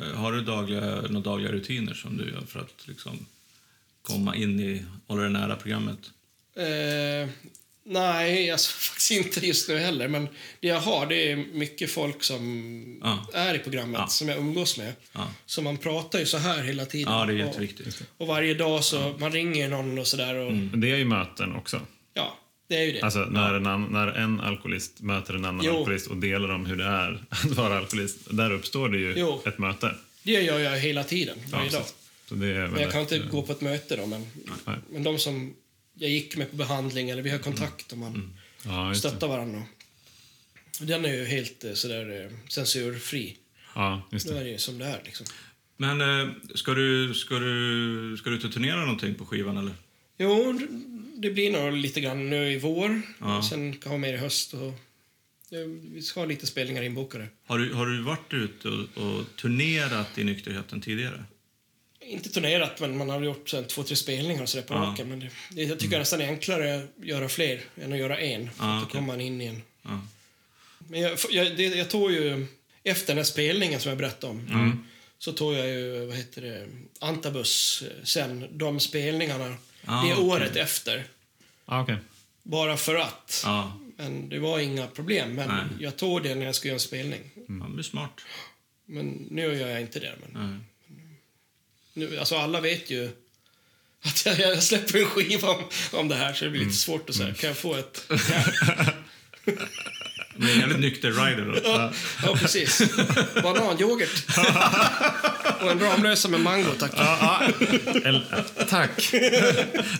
[0.00, 3.26] eh, har du dagliga, några dagliga rutiner som du gör för att liksom
[4.02, 5.98] komma in i, hålla dig nära programmet?
[6.54, 7.28] Eh,
[7.86, 10.08] nej, alltså, faktiskt inte just nu heller.
[10.08, 10.28] Men
[10.60, 13.26] det jag har, det är mycket folk som Ja.
[13.34, 14.06] är i programmet, Ja.
[14.08, 14.92] som jag umgås med.
[15.12, 17.12] Ja, Så man pratar ju så här hela tiden.
[17.12, 18.02] ja det är Och- jätteviktigt.
[18.18, 20.34] Och varje dag så, man ringer någon och sådär.
[20.34, 21.80] Och, Men det är ju möten också.
[22.14, 23.00] Ja, det är ju det.
[23.02, 25.72] Alltså när, en, an- när en alkoholist möter en annan Jo.
[25.78, 28.18] alkoholist och delar om hur det är att vara alkoholist.
[28.30, 29.42] Där uppstår det ju Jo.
[29.46, 29.94] ett möte.
[30.22, 31.82] Det gör jag hela tiden, varje dag.
[32.28, 34.26] Så det är Men jag kan väldigt, inte gå på ett möte då, men,
[34.66, 34.76] Nej.
[34.92, 35.54] men de som
[35.98, 38.32] jag gick med på behandling, eller vi har kontakt och man
[38.64, 39.08] Ja, just det.
[39.08, 39.62] stöttar varandra.
[40.80, 43.36] Den är ju helt eh, sådär eh, censurfri.
[43.74, 44.38] Ja, just det.
[44.38, 45.26] är det ju som det är liksom.
[45.76, 49.74] Men eh, ska, du, ska, du, ska du turnera någonting på skivan eller?
[50.18, 50.60] Jo,
[51.16, 53.02] det blir nog lite grann nu i vår.
[53.20, 53.42] Ja.
[53.50, 54.54] Sen kan vara mer i höst.
[54.54, 54.74] Och,
[55.92, 57.28] vi ska ha lite spelningar inbokade.
[57.46, 61.24] Har du, har du varit ute och, och turnerat i nykterheten tidigare?
[62.06, 64.78] Inte turnerat, men man har gjort sen, två, tre spelningar och så på Ja.
[64.80, 65.08] raken.
[65.08, 68.18] Men det, det, jag tycker nästan det är enklare att göra fler än att göra
[68.20, 68.50] en.
[68.50, 68.94] För Ja, att då okej.
[68.94, 69.62] kommer man in i en...
[69.82, 70.00] Ja.
[70.88, 72.46] Men jag, jag, det, jag tog ju,
[72.82, 74.84] efter den här spelningen som jag berättade om, Mm.
[75.18, 76.66] så tog jag ju, vad heter det,
[76.98, 80.24] Antabus eh, sen, de spelningarna, Ah, det okej.
[80.24, 81.04] året efter.
[81.66, 81.96] Ja, okej.
[82.42, 83.42] Bara för att.
[83.44, 85.34] Ja, Men det var inga problem.
[85.34, 85.64] Men Nej.
[85.80, 87.20] jag tog det när jag skulle göra en spelning.
[87.34, 88.20] ja det är smart.
[88.86, 90.12] Men nu gör jag inte det.
[90.32, 90.58] Men Nej.
[91.96, 93.10] Nu, alltså alla vet ju
[94.02, 97.10] att jag, jag släpper en skiva om, om det här så det blir lite svårt
[97.10, 97.34] att säga.
[97.34, 98.10] Kan jag få ett...
[100.38, 101.60] Ja, Men en jävligt nykter rider då.
[101.70, 102.82] ja, ja precis.
[103.42, 104.24] Bananyoghurt.
[105.60, 106.92] Och en Ramlösa med mango, tack.
[108.04, 108.24] El-
[108.68, 109.14] tack!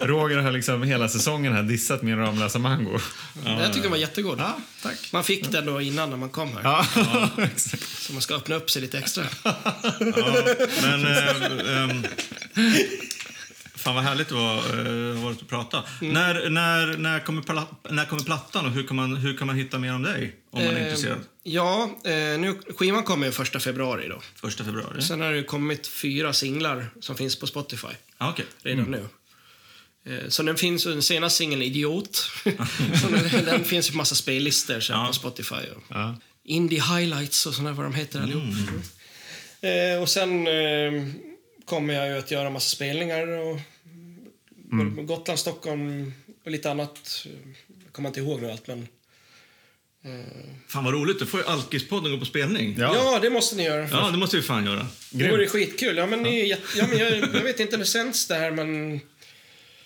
[0.01, 2.99] Roger har liksom hela säsongen här dissat min Ramlösa mango.
[3.45, 4.39] Jag tycker den var jättegod.
[4.41, 5.13] Ja, tack.
[5.13, 6.63] Man fick den då innan när man kom här.
[6.65, 6.87] Ja,
[7.55, 7.83] exakt.
[8.03, 9.25] Så man ska öppna upp sig lite extra.
[10.83, 11.07] Men...
[11.07, 12.05] Eh, ehm,
[13.87, 15.85] Fan vad härligt det var eh, varit att prata.
[16.01, 17.45] När, när, när, kommer,
[17.93, 20.37] när kommer plattan och hur kan, man, hur kan man hitta mer om dig?
[20.51, 21.19] Om man är Eh, intresserad.
[21.43, 24.21] Ja, eh, nu, skivan kommer ju första februari då.
[24.41, 25.03] Första februari?
[25.03, 27.87] Sen har det kommit fyra singlar som finns på Spotify
[28.19, 28.45] Ah, Okej.
[28.63, 29.07] redan nu.
[30.07, 34.81] Eh, Så den finns, den senaste singeln Idiot, den, den finns ju på massa spellistor
[34.81, 35.07] sen Ja.
[35.07, 35.55] på Spotify.
[35.77, 36.17] Och Ja.
[36.45, 38.43] Indie Highlights och sådana vad de heter allihop.
[39.61, 41.07] Eh, och sen eh,
[41.67, 43.61] kommer jag ju att göra massa spelningar och
[44.73, 45.07] Mm.
[45.07, 46.13] Gotland, Stockholm
[46.45, 47.27] och lite annat.
[47.85, 48.89] Jag kommer inte ihåg nu allt men...
[50.69, 52.77] Fan vad roligt, då får ju Alkispodden gå på spelning.
[52.79, 52.95] Ja.
[52.95, 53.89] Ja, det måste ni göra.
[53.91, 54.87] Ja, det måste vi fan göra.
[55.11, 55.97] Det vore skitkul.
[55.97, 58.35] Ja, men, ni, är jätte- ja, men jag, jag vet inte när det sänds det
[58.35, 58.93] här, men...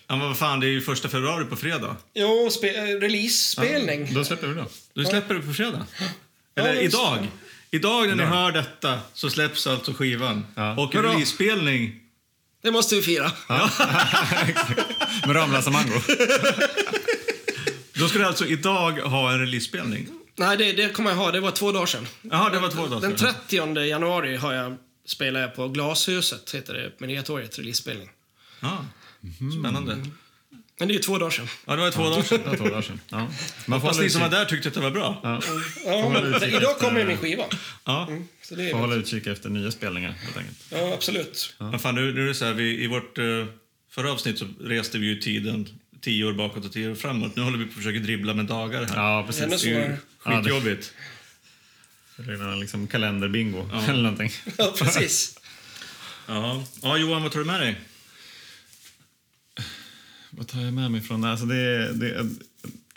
[0.07, 1.97] Ja, men vad fan, det är ju första februari på fredag.
[2.15, 4.15] Jo, spe, eh, release-spelning.
[4.15, 4.67] Då släpper vi då.
[4.95, 5.87] Du släpper det på fredag.
[6.57, 7.27] Eller men- idag.
[7.71, 10.47] Idag när ni hör detta så släpps alltså skivan.
[10.57, 10.77] Ja.
[10.77, 11.09] Och Hurra.
[11.09, 12.01] releasespelning.
[12.63, 13.33] Det måste vi fira.
[15.27, 16.01] Med Ramlösa Mango.
[17.93, 20.09] Då ska du alltså idag ha en releasespelning.
[20.37, 21.31] Nej, det, det kommer jag ha.
[21.31, 22.07] Det var två dagar sedan.
[22.23, 23.35] Jaha, det var två dagar Den sedan.
[23.49, 28.09] 30 januari har jag, spelar jag på Glashuset, heter det, Mediatoriet, release-spelning.
[28.61, 28.85] Ja,
[29.61, 30.07] spännande.
[30.81, 31.47] Men det är ju två dagar sedan.
[31.67, 32.57] Ja, det var två dagar sedan.
[32.57, 33.01] Två dagar sedan.
[33.09, 33.19] Ja.
[33.19, 33.31] Man
[33.67, 35.21] får Hoppas hålla ni som var där tyckte att det var bra.
[35.23, 35.41] ja.
[35.87, 37.45] Ja, men utkik idag kommer min skiva.
[37.85, 38.09] Ja.
[38.43, 40.57] Så det får är, hålla utkik efter nya spelningar helt enkelt.
[40.71, 41.55] ja, absolut.
[41.59, 43.47] Men fan, nu, nu är det så här, vi, i vårt uh,
[43.91, 45.69] förra avsnitt så reste vi ju tiden
[46.01, 47.37] tio år bakåt och tio år framåt.
[47.37, 48.97] Nu håller vi på att försöka dribbla med dagar här.
[48.97, 49.43] Ja, precis.
[49.63, 49.99] Det är ju svårare.
[50.25, 50.93] Ja, det- skitjobbigt.
[52.19, 54.31] Är liksom kalenderbingo eller någonting.
[54.59, 55.37] Ja, precis.
[56.27, 56.65] Ja.
[56.83, 57.81] ja, Johan, vad tar du med dig?
[60.31, 61.31] Vad tar jag med mig från det?
[61.31, 62.27] Alltså det, det,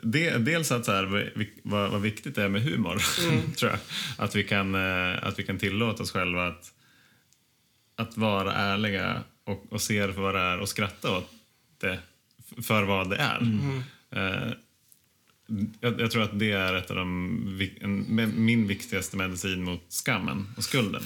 [0.03, 3.01] det, dels att så här, vad, vad viktigt det är med humor,
[3.55, 3.79] tror jag.
[4.17, 6.73] Att vi, kan, eh, att vi kan tillåta oss själva att,
[7.95, 11.31] att vara ärliga och, och se det för vad det är och skratta åt
[11.77, 11.99] det
[12.61, 13.41] för vad det är.
[14.11, 14.53] Eh,
[15.79, 20.47] jag, jag tror att det är ett av de, en, min viktigaste medicin mot skammen
[20.57, 21.03] och skulden.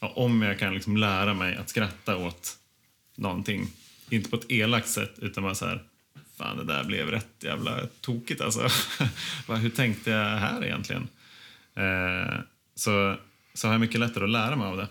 [0.00, 2.56] Om jag kan liksom lära mig att skratta åt
[3.16, 3.66] någonting.
[4.10, 5.82] Inte på ett elakt sätt, utan bara så här...
[6.36, 8.68] Fan, det där blev rätt jävla tokigt alltså.
[9.48, 11.08] Hur tänkte jag här egentligen?
[11.74, 12.38] Eh,
[12.74, 13.16] så,
[13.54, 14.88] så har jag mycket lättare att lära mig av det.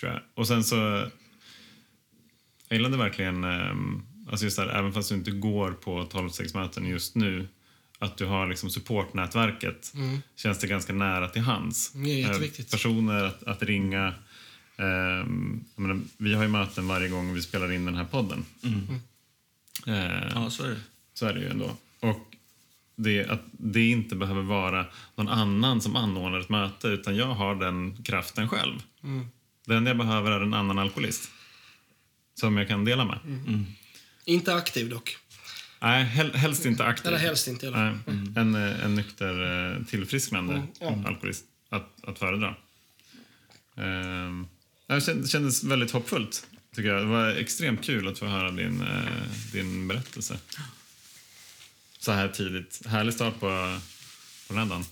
[0.00, 0.20] Tror jag.
[0.34, 0.76] Och sen så...
[2.68, 7.14] Jag gillade verkligen, ehm, alltså just där, även fast du inte går på 12-stegsmöten just
[7.14, 7.48] nu,
[7.98, 9.92] att du har liksom supportnätverket,
[10.36, 11.92] känns det ganska nära till hands.
[11.92, 12.72] Det är jätteviktigt.
[12.72, 14.14] Eh, personer att, att ringa.
[14.76, 15.28] Jag
[15.82, 18.44] menar, vi har ju möten varje gång vi spelar in den här podden.
[19.86, 20.80] Eh, Ja, så är det.
[21.14, 21.76] så är det ju ändå.
[22.00, 22.34] Och
[22.96, 27.54] det, att det inte behöver vara någon annan som anordnar ett möte, utan jag har
[27.54, 28.82] den kraften själv.
[29.66, 31.30] Det enda jag behöver är en annan alkoholist.
[32.34, 33.18] Som jag kan dela med.
[34.24, 35.16] Inte aktiv dock.
[35.80, 37.06] Nej, hel, helst inte aktiv.
[37.08, 37.66] Eller helst inte.
[37.66, 37.90] Eller?
[38.06, 41.08] Nej, en, eh, en nykter, eh, tillfrisknande Mm, ja.
[41.08, 42.54] alkoholist att, att föredra.
[43.76, 44.46] Ehm,
[44.86, 47.02] det kändes väldigt hoppfullt, tycker jag.
[47.02, 50.38] Det var extremt kul att få höra din, eh, din berättelse.
[51.98, 52.86] Så här tidigt.
[52.86, 53.78] Härlig start på,
[54.46, 54.84] på den här dagen.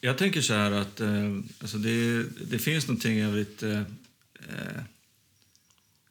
[0.00, 3.62] Jag tänker så här att eh, alltså det, det finns någonting jävligt...
[3.62, 3.80] Eh,
[4.34, 4.82] eh,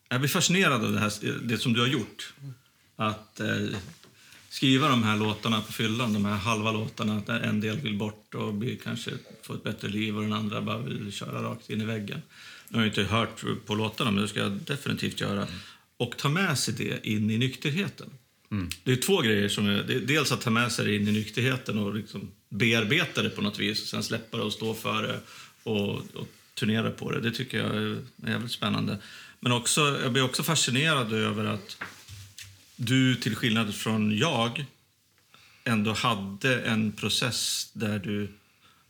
[0.09, 1.11] jag blir fascinerad av det, här,
[1.43, 2.33] det som du har gjort.
[2.95, 3.67] Att eh,
[4.49, 8.35] skriva de här låtarna på fyllan, de här halva låtarna, att en del vill bort
[8.35, 9.11] och blir, kanske
[9.41, 12.21] få ett bättre liv och den andra bara vill köra rakt in i väggen.
[12.71, 15.47] Nu har jag inte hört på låtarna, men det ska jag definitivt göra.
[15.97, 18.09] Och ta med sig det in i nykterheten.
[18.83, 19.49] Det är två grejer.
[19.49, 23.21] som är, är Dels att ta med sig det in i nykterheten och liksom bearbeta
[23.21, 25.19] det på något vis och sen släppa det och stå för det
[25.63, 27.21] och, och turnera på det.
[27.21, 28.97] Det tycker jag är jävligt spännande.
[29.39, 31.77] Men också, jag blir också fascinerad över att
[32.75, 34.65] du, till skillnad från jag,
[35.63, 38.33] ändå hade en process där du,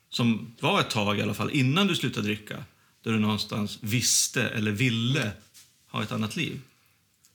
[0.09, 2.63] som var ett tag i alla fall, innan du slutade dricka,
[3.03, 5.31] där du någonstans visste eller ville
[5.87, 6.61] ha ett annat liv.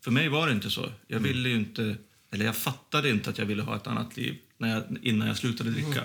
[0.00, 0.92] För mig var det inte så.
[1.06, 1.96] Jag ville ju inte,
[2.30, 5.36] eller jag fattade inte att jag ville ha ett annat liv när jag, innan jag
[5.36, 6.04] slutade dricka.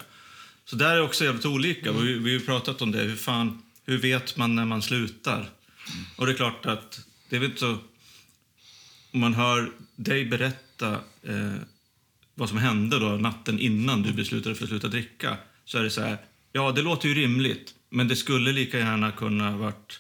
[0.66, 1.92] Så där är också jävligt olika.
[1.92, 3.04] Vi, vi har pratat om det.
[3.04, 5.50] Hur, fan, hur vet man när man slutar?
[6.16, 7.78] Och det är klart att det är väl inte så...
[9.14, 10.92] Om man hör dig berätta
[11.24, 11.56] eh,
[12.36, 15.90] vad som hände då natten innan du beslutade för att sluta dricka så är det
[15.90, 16.18] så här,
[16.52, 20.00] ja det låter ju rimligt men det skulle lika gärna kunna varit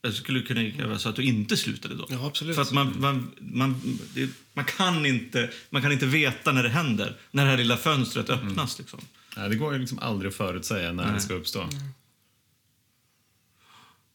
[0.00, 2.06] det skulle kunna vara så att du inte slutade då.
[2.10, 2.54] Ja, absolut.
[2.54, 6.68] För att man, man, man, det, man, kan inte, man kan inte veta när det
[6.68, 8.78] händer, när det här lilla fönstret öppnas.
[8.78, 9.00] Liksom.
[9.36, 11.68] Nej, det går ju liksom aldrig att förutsäga när det ska uppstå.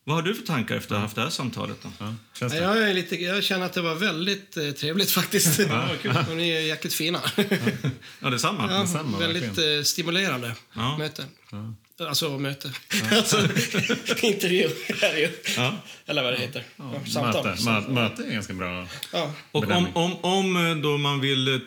[0.04, 1.78] Vad har du för tankar efter att ha haft det här samtalet?
[1.84, 1.90] Då?
[2.00, 2.16] Ja?
[2.56, 5.60] Jag, är lite, jag känner att det var väldigt eh, trevligt faktiskt.
[6.30, 7.22] Och ni är jäkligt fina.
[8.20, 8.72] Ja, detsamma.
[8.72, 9.80] Ja, Detsamma, väldigt verkligen.
[9.80, 10.98] eh, stimulerande Ja.
[10.98, 11.26] möte.
[12.08, 12.72] Alltså möte.
[13.12, 13.38] alltså,
[14.22, 14.64] intervju
[15.02, 15.30] är det ju.
[15.58, 15.76] Ja.
[16.06, 16.64] Eller vad det heter.
[16.78, 17.46] Ja, samtal.
[17.46, 17.62] Möte.
[17.70, 18.88] Mö- möte är ganska bra.
[19.14, 19.34] Ja.
[19.52, 21.60] Och om, om, om eh, då man vill, eh,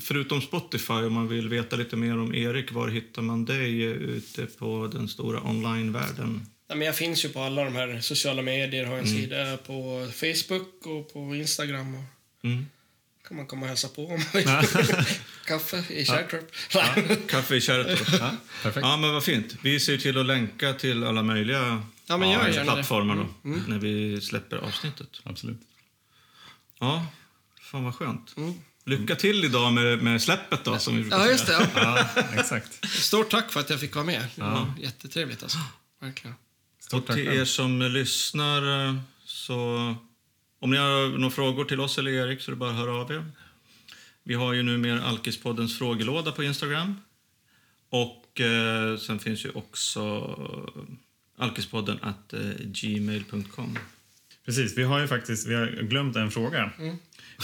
[0.00, 3.90] förutom Spotify, om man vill veta lite mer om Erik, var hittar man dig eh,
[3.92, 6.46] ute på den stora online-världen?
[6.68, 8.84] Men jag finns ju på alla de här sociala medier.
[8.84, 9.16] Har en Mm.
[9.22, 11.94] sida på Facebook och på Instagram.
[11.94, 12.04] Och
[12.44, 12.66] Mm.
[13.28, 14.46] Kan man komma och hälsa på om man vill.
[15.46, 16.50] Kaffe i Kärrtorp.
[17.28, 18.08] Kaffe i Kärrtorp.
[18.20, 18.30] Ja,
[18.62, 18.86] perfekt.
[18.86, 19.56] Ja, men vad fint.
[19.62, 22.64] Vi ser till att länka till alla möjliga Ja, men gör ja, det.
[22.64, 25.08] plattformar då, när vi släpper avsnittet.
[25.22, 25.60] Absolut.
[26.80, 27.06] Ja,
[27.60, 28.34] fan vad skönt.
[28.86, 31.52] Lycka till idag med, med släppet då, som vi brukar Ja, just det.
[31.74, 32.06] Ja.
[32.16, 32.88] Ja, exakt.
[32.90, 34.26] Stort tack för att jag fick vara med.
[34.34, 35.58] Det var jättetrevligt alltså.
[36.00, 36.36] Verkligen.
[36.80, 37.40] Stort Och tack till själv.
[37.40, 38.94] er som lyssnar, eh,
[39.24, 39.94] så
[40.64, 42.94] om ni har några frågor till oss eller Erik så är det bara att höra
[42.94, 43.24] av er.
[44.22, 47.00] Vi har ju numera Alkispoddens frågelåda på Instagram.
[47.88, 50.00] Och eh, sen finns ju också
[51.38, 53.78] alkispodden at eh, gmail.com.
[54.44, 56.70] Precis, vi har ju faktiskt vi har glömt en fråga.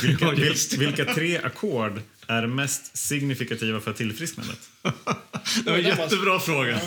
[0.02, 4.70] Vilka, Ja, vil, vilka tre ackord är mest signifikativa för tillfrisknandet?
[5.64, 6.80] Det var en jättebra fråga.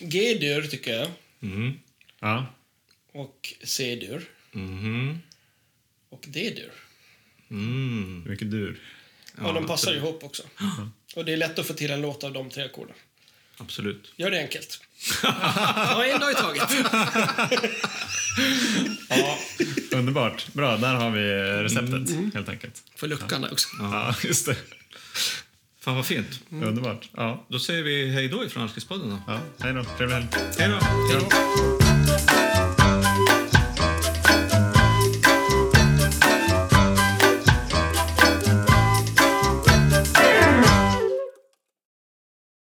[0.00, 1.08] G-dur tycker jag.
[1.42, 1.72] Mm.
[2.20, 2.46] Ja,
[3.16, 4.24] Och C-dur.
[4.52, 5.18] Mhm.
[6.10, 6.72] Och D-dur.
[7.50, 8.24] Mm.
[8.26, 8.80] mycket dur?
[9.42, 10.42] och de passar ihop också.
[11.16, 12.94] Och det är lätt att få till en låt av de tre ackorden.
[13.56, 14.12] Absolut.
[14.16, 14.80] Gör det enkelt.
[15.22, 16.70] ja, en dag i taget.
[19.92, 20.52] Underbart.
[20.52, 21.20] Bra, där har vi
[21.62, 22.82] receptet helt enkelt.
[22.96, 23.68] För luckan där också.
[23.78, 24.56] Ja, just det.
[25.80, 26.40] Fan vad fint.
[26.50, 27.08] Underbart.
[27.16, 29.22] Ja, Då säger vi hej då ifrån Alkispodden då.
[29.26, 29.40] ja.
[29.58, 29.84] Hej då.
[29.84, 30.26] Trevlig helg.
[30.58, 30.78] Hej då.
[30.84, 31.85] Hej då.